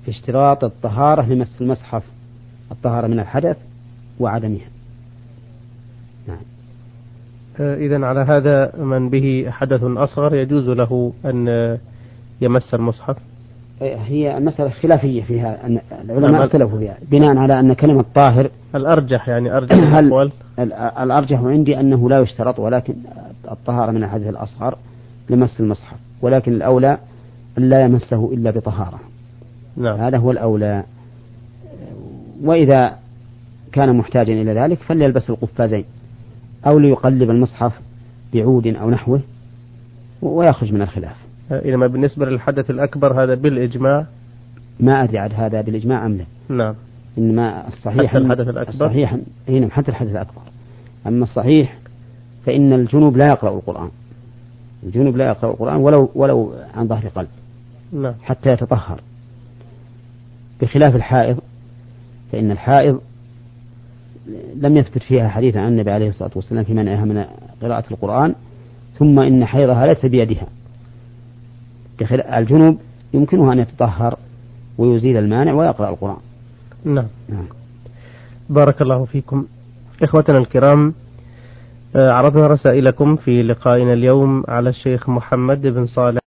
في 0.05 0.11
اشتراط 0.11 0.65
الطهارة 0.65 1.23
لمس 1.23 1.57
المصحف 1.61 2.03
الطهارة 2.73 3.07
من 3.07 3.21
الحدث 3.21 3.57
وعدمها. 4.21 4.69
نعم. 6.29 6.39
آه، 7.61 7.77
إذا 7.77 8.07
على 8.07 8.21
هذا 8.21 8.77
من 8.77 9.11
به 9.11 9.47
حدث 9.51 9.83
أصغر 9.83 10.35
يجوز 10.35 10.69
له 10.69 11.13
أن 11.25 11.79
يمس 12.41 12.75
المصحف. 12.75 13.17
هي 13.81 14.39
المسألة 14.39 14.69
خلافية 14.71 15.23
فيها 15.23 15.67
أن 15.67 15.81
العلماء. 16.05 16.45
اختلفوا 16.45 16.79
فيها 16.79 16.97
بناء 17.11 17.37
على 17.37 17.61
أن 17.61 17.73
كلمة 17.73 18.05
طاهر 18.15 18.51
الأرجح 18.75 19.29
يعني 19.29 19.57
أرجح 19.57 19.75
الأقوال 19.75 20.33
الأرجح 21.01 21.41
عندي 21.41 21.81
أنه 21.81 22.09
لا 22.09 22.21
يشترط 22.21 22.59
ولكن 22.59 22.95
الطهارة 23.51 23.91
من 23.91 24.05
الحدث 24.05 24.27
الأصغر 24.27 24.79
لمس 25.31 25.61
المصحف 25.61 25.97
ولكن 26.23 26.53
الأولى 26.53 26.99
أن 27.59 27.69
لا 27.69 27.81
يمسه 27.85 28.31
إلا 28.33 28.51
بطهارة 28.51 29.01
نعم. 29.77 29.97
هذا 29.97 30.19
هو 30.19 30.31
الأولى 30.31 30.83
وإذا 32.43 32.97
كان 33.73 33.97
محتاجا 33.97 34.33
إلى 34.33 34.55
ذلك 34.55 34.79
فليلبس 34.79 35.31
القفازين 35.31 35.85
أو 36.67 36.79
ليقلب 36.79 37.31
المصحف 37.31 37.73
بعود 38.35 38.67
أو 38.67 38.91
نحوه 38.91 39.21
ويخرج 40.23 40.73
من 40.73 40.83
الخلاف 40.83 41.26
إنما 41.51 41.87
بالنسبة 41.87 42.27
للحدث 42.27 42.71
الأكبر 42.71 43.23
هذا 43.23 43.35
بالإجماع؟ 43.35 44.07
ما 44.81 45.05
أدري 45.05 45.19
عاد 45.19 45.33
هذا 45.35 45.61
بالإجماع 45.61 46.07
أم 46.07 46.17
لا. 46.17 46.25
نعم. 46.49 46.75
إنما 47.19 47.69
الصحيح 47.69 48.11
حتى 48.11 48.19
الحدث 48.19 48.49
الأكبر؟ 48.49 48.69
الصحيح 48.69 49.17
نعم 49.49 49.71
حتى 49.71 49.91
الحدث 49.91 50.11
الأكبر. 50.11 50.43
أما 51.07 51.23
الصحيح 51.23 51.79
فإن 52.47 52.73
الجنوب 52.73 53.17
لا 53.17 53.29
يقرأ 53.29 53.55
القرآن. 53.55 53.91
الجنوب 54.83 55.17
لا 55.17 55.27
يقرأ 55.27 55.51
القرآن 55.51 55.77
ولو 55.77 56.11
ولو 56.15 56.55
عن 56.75 56.89
ظهر 56.89 57.09
قلب. 57.09 57.29
نعم. 57.93 58.15
حتى 58.23 58.51
يتطهر. 58.51 59.01
بخلاف 60.61 60.97
الحائض 60.97 61.39
فإن 62.33 62.51
الحائض 62.51 63.01
لم 64.57 64.77
يثبت 64.77 65.03
فيها 65.03 65.29
حديث 65.29 65.57
عن 65.57 65.69
النبي 65.69 65.91
عليه 65.91 66.09
الصلاة 66.09 66.31
والسلام 66.35 66.65
في 66.65 66.75
منعها 66.75 67.05
من 67.05 67.25
قراءة 67.63 67.85
القرآن 67.91 68.35
ثم 68.99 69.19
إن 69.19 69.45
حيضها 69.45 69.87
ليس 69.87 70.07
بيدها. 70.07 70.47
الجنوب 72.39 72.79
يمكنه 73.15 73.53
أن 73.53 73.59
يتطهر 73.59 74.19
ويزيل 74.79 75.17
المانع 75.17 75.53
ويقرأ 75.53 75.91
القرآن. 75.91 76.17
نعم, 76.85 77.07
نعم. 77.29 77.47
بارك 78.51 78.83
الله 78.83 79.05
فيكم. 79.05 79.47
إخوتنا 80.03 80.39
الكرام 80.39 80.95
آه، 81.97 82.11
عرضنا 82.13 82.47
رسائلكم 82.47 83.17
في 83.17 83.43
لقائنا 83.43 83.93
اليوم 83.93 84.45
على 84.49 84.69
الشيخ 84.69 85.09
محمد 85.09 85.67
بن 85.67 85.87
صالح. 85.87 86.26